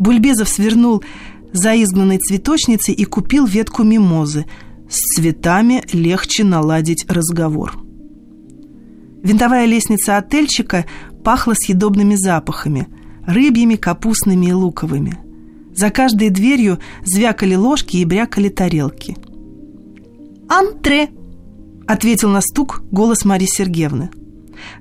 Бульбезов 0.00 0.48
свернул 0.48 1.04
за 1.52 1.74
изгнанной 1.82 2.16
цветочницей 2.16 2.94
и 2.94 3.04
купил 3.04 3.44
ветку 3.44 3.82
мимозы. 3.82 4.46
С 4.90 5.14
цветами 5.14 5.82
легче 5.92 6.44
наладить 6.44 7.06
разговор. 7.08 7.78
Винтовая 9.22 9.66
лестница 9.66 10.16
отельчика 10.16 10.84
пахла 11.24 11.54
съедобными 11.54 12.16
запахами– 12.16 12.88
рыбьими, 13.26 13.76
капустными 13.76 14.46
и 14.46 14.52
луковыми. 14.52 15.18
За 15.74 15.90
каждой 15.90 16.30
дверью 16.30 16.78
звякали 17.04 17.54
ложки 17.54 17.96
и 17.98 18.04
брякали 18.04 18.48
тарелки. 18.48 19.16
«Антре!»– 20.48 21.10
ответил 21.86 22.30
на 22.30 22.40
стук 22.40 22.82
голос 22.90 23.24
Марии 23.24 23.46
Сергеевны. 23.46 24.10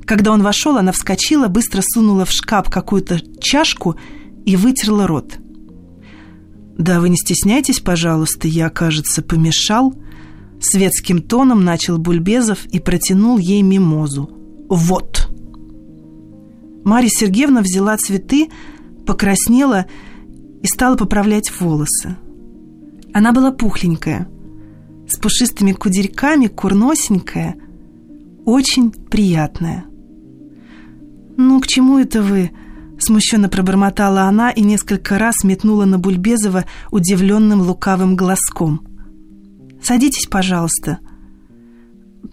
Когда 0.06 0.32
он 0.32 0.42
вошел, 0.42 0.78
она 0.78 0.92
вскочила, 0.92 1.48
быстро 1.48 1.82
сунула 1.86 2.26
в 2.26 2.32
шкаф 2.32 2.70
какую-то 2.70 3.20
чашку– 3.40 3.96
и 4.50 4.56
вытерла 4.56 5.06
рот. 5.06 5.38
«Да 6.80 7.02
вы 7.02 7.10
не 7.10 7.18
стесняйтесь, 7.18 7.82
пожалуйста, 7.82 8.48
я, 8.48 8.70
кажется, 8.70 9.22
помешал». 9.22 9.94
Светским 10.62 11.22
тоном 11.22 11.64
начал 11.64 11.98
Бульбезов 11.98 12.66
и 12.68 12.80
протянул 12.80 13.38
ей 13.38 13.62
мимозу. 13.62 14.30
«Вот!» 14.70 15.30
Марья 16.86 17.10
Сергеевна 17.10 17.62
взяла 17.62 17.98
цветы, 17.98 18.50
покраснела 19.06 19.88
и 20.62 20.68
стала 20.68 20.96
поправлять 20.96 21.52
волосы. 21.60 22.16
Она 23.14 23.34
была 23.34 23.52
пухленькая, 23.52 24.30
с 25.06 25.18
пушистыми 25.18 25.74
кудельками, 25.74 26.48
курносенькая, 26.48 27.56
очень 28.46 28.92
приятная. 28.92 29.84
«Ну, 31.36 31.60
к 31.60 31.68
чему 31.68 32.00
это 32.00 32.22
вы?» 32.22 32.52
Смущенно 33.00 33.48
пробормотала 33.48 34.24
она 34.24 34.52
и 34.52 34.62
несколько 34.62 35.18
раз 35.18 35.44
метнула 35.44 35.86
на 35.86 35.98
Бульбезова 35.98 36.66
удивленным 36.92 37.62
лукавым 37.62 38.18
глазком. 38.18 38.86
«Садитесь, 39.82 40.28
пожалуйста». 40.28 41.00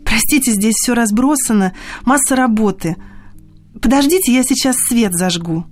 «Простите, 0.05 0.53
здесь 0.53 0.75
все 0.75 0.95
разбросано, 0.95 1.73
масса 2.05 2.35
работы. 2.35 2.97
Подождите, 3.81 4.35
я 4.35 4.43
сейчас 4.43 4.77
свет 4.77 5.13
зажгу». 5.15 5.65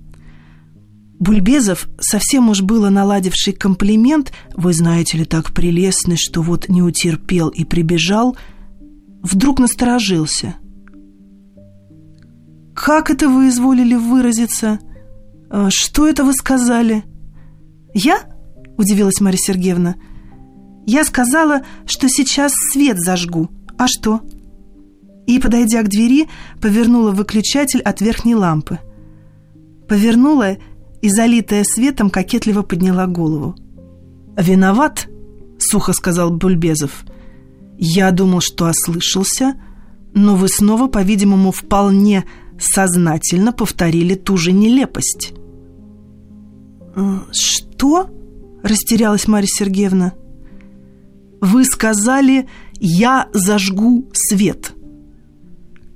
Бульбезов, 1.19 1.87
совсем 1.99 2.49
уж 2.49 2.61
было 2.61 2.89
наладивший 2.89 3.53
комплимент, 3.53 4.31
«Вы 4.55 4.73
знаете 4.73 5.17
ли, 5.17 5.25
так 5.25 5.53
прелестный, 5.53 6.17
что 6.17 6.41
вот 6.41 6.69
не 6.69 6.81
утерпел 6.81 7.49
и 7.49 7.65
прибежал», 7.65 8.37
вдруг 9.21 9.59
насторожился– 9.59 10.55
«Как 12.75 13.09
это 13.09 13.29
вы 13.29 13.47
изволили 13.47 13.95
выразиться? 13.95 14.79
Э, 15.49 15.67
что 15.69 16.07
это 16.07 16.23
вы 16.23 16.33
сказали?» 16.33 17.03
«Я?»– 17.93 18.19
удивилась 18.77 19.21
Марья 19.21 19.39
Сергеевна. 19.39 19.95
Я 20.85 21.03
сказала, 21.03 21.63
что 21.87 22.07
сейчас 22.07 22.53
свет 22.71 22.99
зажгу. 22.99 23.49
А 23.77 23.87
что? 23.87 24.21
И, 25.25 25.39
подойдя 25.39 25.81
к 25.81 25.89
двери, 25.89 26.27
повернула 26.61 27.11
выключатель 27.11 27.81
от 27.81 28.01
верхней 28.01 28.35
лампы. 28.35 28.79
Повернула 29.87 30.57
и, 31.01 31.09
залитая 31.09 31.63
светом, 31.63 32.11
кокетливо 32.11 32.61
подняла 32.61 33.07
голову. 33.07 33.55
«Виноват?»— 34.37 35.07
сухо 35.57 35.93
сказал 35.93 36.29
Бульбезов. 36.29 37.03
«Я 37.77 38.11
думал, 38.11 38.41
что 38.41 38.69
ослышался, 38.69 39.55
но 40.13 40.35
вы 40.35 40.47
снова, 40.49 40.87
по-видимому, 40.87 41.51
вполне 41.51 42.25
сознательно 42.59 43.51
повторили 43.51 44.15
ту 44.15 44.37
же 44.37 44.51
нелепость». 44.51 45.33
«Э, 46.95 47.19
«Что?»— 47.31 48.09
растерялась 48.63 49.27
Марья 49.27 49.47
Сергеевна. 49.47 50.13
«Вы 51.41 51.65
сказали, 51.65 52.47
я 52.79 53.27
зажгу 53.33 54.09
свет». 54.13 54.73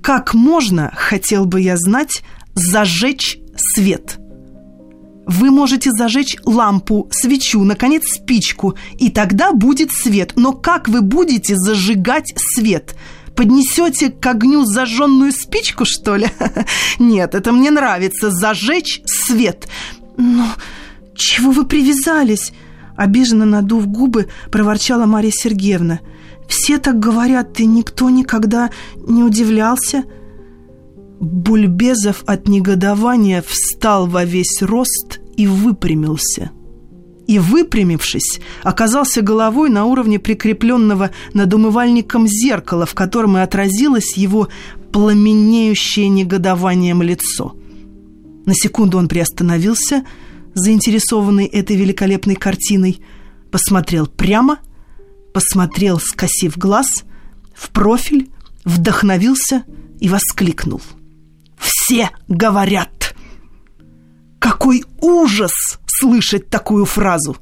«Как 0.02 0.34
можно, 0.34 0.92
хотел 0.94 1.46
бы 1.46 1.60
я 1.60 1.76
знать, 1.76 2.22
зажечь 2.54 3.38
свет?» 3.56 4.20
Вы 5.32 5.52
можете 5.52 5.92
зажечь 5.92 6.36
лампу, 6.44 7.08
свечу, 7.12 7.62
наконец, 7.62 8.02
спичку, 8.08 8.74
и 8.98 9.10
тогда 9.10 9.52
будет 9.52 9.92
свет. 9.92 10.32
Но 10.34 10.52
как 10.52 10.88
вы 10.88 11.02
будете 11.02 11.54
зажигать 11.54 12.34
свет? 12.36 12.96
Поднесете 13.40 14.10
к 14.10 14.26
огню 14.26 14.66
зажженную 14.66 15.32
спичку, 15.32 15.86
что 15.86 16.16
ли? 16.16 16.26
Нет, 16.98 17.34
это 17.34 17.52
мне 17.52 17.70
нравится, 17.70 18.30
зажечь 18.30 19.00
свет. 19.06 19.66
Но 20.18 20.44
чего 21.14 21.50
вы 21.50 21.64
привязались? 21.64 22.52
Обиженно 22.98 23.46
надув 23.46 23.86
губы, 23.86 24.28
проворчала 24.52 25.06
Мария 25.06 25.32
Сергеевна. 25.34 26.00
Все 26.48 26.76
так 26.76 26.98
говорят, 26.98 27.58
и 27.60 27.64
никто 27.64 28.10
никогда 28.10 28.68
не 29.08 29.24
удивлялся. 29.24 30.04
Бульбезов 31.18 32.22
от 32.26 32.46
негодования 32.46 33.40
встал 33.40 34.06
во 34.06 34.26
весь 34.26 34.60
рост 34.60 35.20
и 35.38 35.46
выпрямился. 35.46 36.50
И, 37.30 37.38
выпрямившись, 37.38 38.40
оказался 38.62 39.22
головой 39.22 39.70
на 39.70 39.84
уровне 39.84 40.18
прикрепленного 40.18 41.10
над 41.32 41.54
умывальником 41.54 42.26
зеркала, 42.26 42.86
в 42.86 42.94
котором 42.94 43.36
и 43.36 43.40
отразилось 43.40 44.16
его 44.16 44.48
пламенеющее 44.92 46.08
негодованием 46.08 47.02
лицо. 47.02 47.54
На 48.46 48.54
секунду 48.54 48.98
он 48.98 49.06
приостановился, 49.06 50.04
заинтересованный 50.54 51.46
этой 51.46 51.76
великолепной 51.76 52.34
картиной, 52.34 53.00
посмотрел 53.52 54.08
прямо, 54.08 54.58
посмотрел, 55.32 56.00
скосив 56.00 56.58
глаз, 56.58 57.04
в 57.54 57.70
профиль, 57.70 58.30
вдохновился 58.64 59.62
и 60.00 60.08
воскликнул– 60.08 60.82
все 61.60 62.10
говорят. 62.28 63.14
Какой 64.38 64.84
ужас 65.00 65.78
слышать 65.90 66.48
такую 66.48 66.84
фразу! 66.84 67.36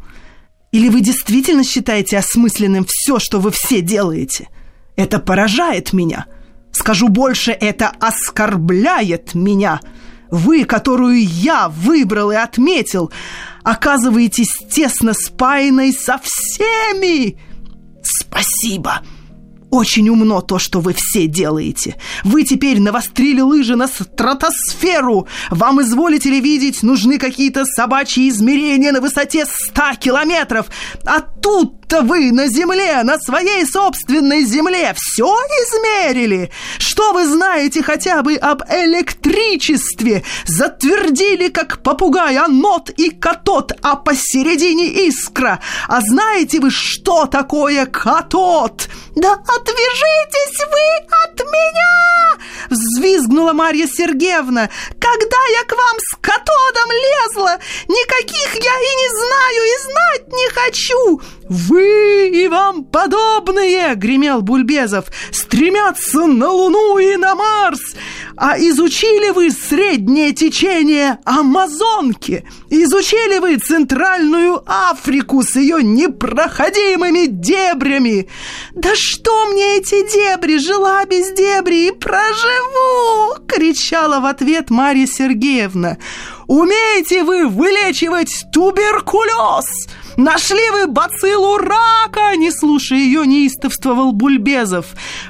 Или 0.72 0.88
вы 0.88 1.00
действительно 1.00 1.64
считаете 1.64 2.18
осмысленным 2.18 2.86
все, 2.88 3.18
что 3.18 3.40
вы 3.40 3.50
все 3.50 3.80
делаете? 3.80 4.48
Это 4.96 5.18
поражает 5.18 5.92
меня. 5.92 6.26
Скажу 6.72 7.08
больше, 7.08 7.52
это 7.52 7.92
оскорбляет 8.00 9.34
меня. 9.34 9.80
Вы, 10.30 10.64
которую 10.64 11.24
я 11.24 11.68
выбрал 11.68 12.30
и 12.30 12.36
отметил, 12.36 13.10
оказываетесь 13.62 14.58
тесно 14.70 15.14
спаянной 15.14 15.92
со 15.92 16.20
всеми. 16.22 17.38
Спасибо. 18.02 19.00
Очень 19.70 20.08
умно 20.08 20.40
то, 20.40 20.58
что 20.58 20.80
вы 20.80 20.94
все 20.94 21.26
делаете. 21.26 21.96
Вы 22.24 22.44
теперь 22.44 22.80
навострили 22.80 23.40
лыжи 23.40 23.76
на 23.76 23.86
стратосферу. 23.86 25.26
Вам, 25.50 25.82
изволите 25.82 26.30
ли 26.30 26.40
видеть, 26.40 26.82
нужны 26.82 27.18
какие-то 27.18 27.64
собачьи 27.64 28.28
измерения 28.28 28.92
на 28.92 29.00
высоте 29.00 29.44
100 29.46 29.96
километров. 30.00 30.66
А 31.04 31.20
тут-то 31.88 32.02
вы 32.02 32.32
на 32.32 32.46
земле, 32.48 33.02
на 33.02 33.18
своей 33.18 33.66
собственной 33.66 34.44
земле 34.44 34.94
все 34.96 35.26
измерили. 35.26 36.50
Что 36.78 37.12
вы 37.12 37.26
знаете 37.26 37.82
хотя 37.82 38.22
бы 38.22 38.34
об 38.34 38.62
электричестве? 38.68 40.24
Затвердили, 40.44 41.48
как 41.48 41.82
попугай, 41.82 42.36
анод 42.36 42.90
и 42.90 43.10
катод, 43.10 43.72
а 43.82 43.96
посередине 43.96 45.08
искра. 45.08 45.60
А 45.88 46.00
знаете 46.00 46.60
вы, 46.60 46.70
что 46.70 47.26
такое 47.26 47.86
катод? 47.86 48.88
Да 49.16 49.32
отвяжитесь 49.32 50.60
вы 50.70 51.16
от 51.24 51.40
меня!» 51.40 52.38
Взвизгнула 52.70 53.52
Марья 53.52 53.86
Сергеевна. 53.86 54.68
«Когда 55.00 55.40
я 55.58 55.64
к 55.64 55.72
вам 55.72 55.96
с 55.98 56.16
катодом 56.20 56.90
лезла, 56.90 57.58
никаких 57.88 58.54
я 58.54 58.78
и 58.78 58.92
не 58.96 59.08
знаю, 59.08 59.62
и 59.64 59.82
знать 59.82 60.28
не 60.28 60.48
хочу!» 60.50 61.20
«Вы 61.48 62.28
и 62.28 62.46
вам 62.46 62.84
подобные!»— 62.84 63.94
гремел 63.96 64.42
Бульбезов. 64.42 65.06
«Стремятся 65.32 66.26
на 66.26 66.50
Луну 66.50 66.98
и 66.98 67.16
на 67.16 67.34
Марс! 67.34 67.80
А 68.36 68.58
изучили 68.58 69.30
вы 69.30 69.50
среднее 69.50 70.32
течение 70.32 71.18
Амазонки? 71.24 72.44
Изучили 72.68 73.38
вы 73.38 73.56
Центральную 73.56 74.62
Африку 74.66 75.42
с 75.42 75.56
ее 75.56 75.82
непроходимыми 75.82 77.26
дебрями? 77.26 78.28
Да 78.74 78.90
что 78.94 79.46
мне 79.46 79.78
эти 79.78 80.06
дебри? 80.12 80.58
Жила 80.58 81.04
без 81.06 81.32
дебри 81.32 81.88
и 81.88 81.92
проживу!»— 81.92 83.36
кричала 83.48 84.20
в 84.20 84.26
ответ 84.26 84.68
Марья 84.68 85.06
Сергеевна. 85.06 85.96
«Умеете 86.46 87.24
вы 87.24 87.48
вылечивать 87.48 88.44
туберкулез?» 88.52 89.88
Нашли 90.18 90.70
вы 90.70 90.88
бациллу 90.88 91.58
рака!» 91.58 92.34
Не 92.34 92.50
слушая 92.50 92.98
ее, 92.98 93.24
неистовствовал 93.24 94.10
Бульбезов. 94.10 94.86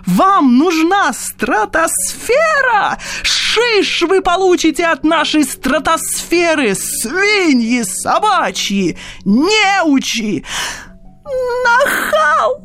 «Вам 0.06 0.56
нужна 0.56 1.12
стратосфера! 1.12 2.98
Шиш 3.22 4.02
вы 4.08 4.22
получите 4.22 4.86
от 4.86 5.04
нашей 5.04 5.44
стратосферы! 5.44 6.74
Свиньи 6.74 7.82
собачьи! 7.82 8.96
Неучи!» 9.26 10.42
«Нахал! 11.64 12.62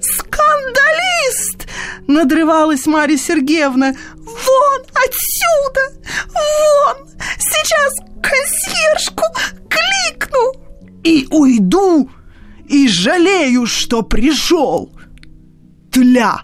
Скандалист!» 0.00 1.66
Надрывалась 2.06 2.86
Марья 2.86 3.16
Сергеевна. 3.16 3.96
«Вон 4.14 4.82
отсюда! 4.94 5.80
Вон! 6.28 7.08
Сейчас 7.40 7.92
консьержку 8.22 9.24
кликну!» 9.68 10.65
И 11.06 11.26
уйду, 11.30 12.10
и 12.68 12.88
жалею, 12.88 13.66
что 13.66 14.02
пришел. 14.02 14.90
Тля!» 15.92 16.42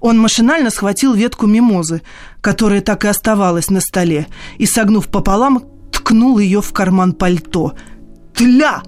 Он 0.00 0.18
машинально 0.18 0.70
схватил 0.70 1.14
ветку 1.14 1.46
мимозы, 1.46 2.02
которая 2.40 2.82
так 2.82 3.04
и 3.04 3.08
оставалась 3.08 3.70
на 3.70 3.80
столе, 3.80 4.28
и, 4.58 4.66
согнув 4.66 5.08
пополам, 5.08 5.64
ткнул 5.90 6.38
ее 6.38 6.60
в 6.60 6.72
карман 6.72 7.14
пальто. 7.14 7.74
«Тля!» 8.34 8.82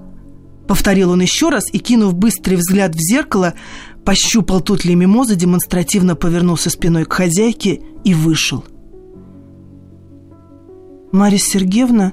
Повторил 0.69 1.11
он 1.11 1.21
еще 1.21 1.49
раз 1.49 1.65
и, 1.73 1.79
кинув 1.79 2.15
быстрый 2.15 2.55
взгляд 2.55 2.95
в 2.95 3.01
зеркало, 3.01 3.55
пощупал 4.05 4.61
тут 4.61 4.85
ли 4.85 4.95
мимоза, 4.95 5.35
демонстративно 5.35 6.15
повернулся 6.15 6.71
спиной 6.71 7.07
к 7.07 7.13
хозяйке 7.13 7.81
и 8.05 8.15
вышел. 8.15 8.65
Марья 11.11 11.39
Сергеевна 11.39 12.13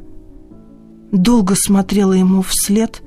долго 1.11 1.55
смотрела 1.55 2.13
ему 2.13 2.41
вслед 2.41 3.01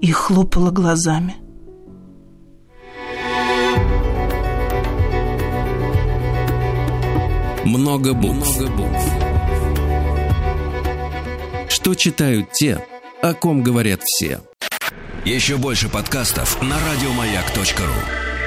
и 0.00 0.10
хлопала 0.12 0.70
глазами. 0.70 1.36
Много 7.64 8.14
букв. 8.14 8.58
Много 8.58 8.72
букв. 8.72 9.12
Что 11.68 11.94
читают 11.94 12.52
те, 12.52 12.82
о 13.20 13.34
ком 13.34 13.62
говорят 13.62 14.00
все. 14.02 14.40
Еще 15.24 15.58
больше 15.58 15.88
подкастов 15.90 16.62
на 16.62 16.76
радиомаяк.ру 16.78 18.37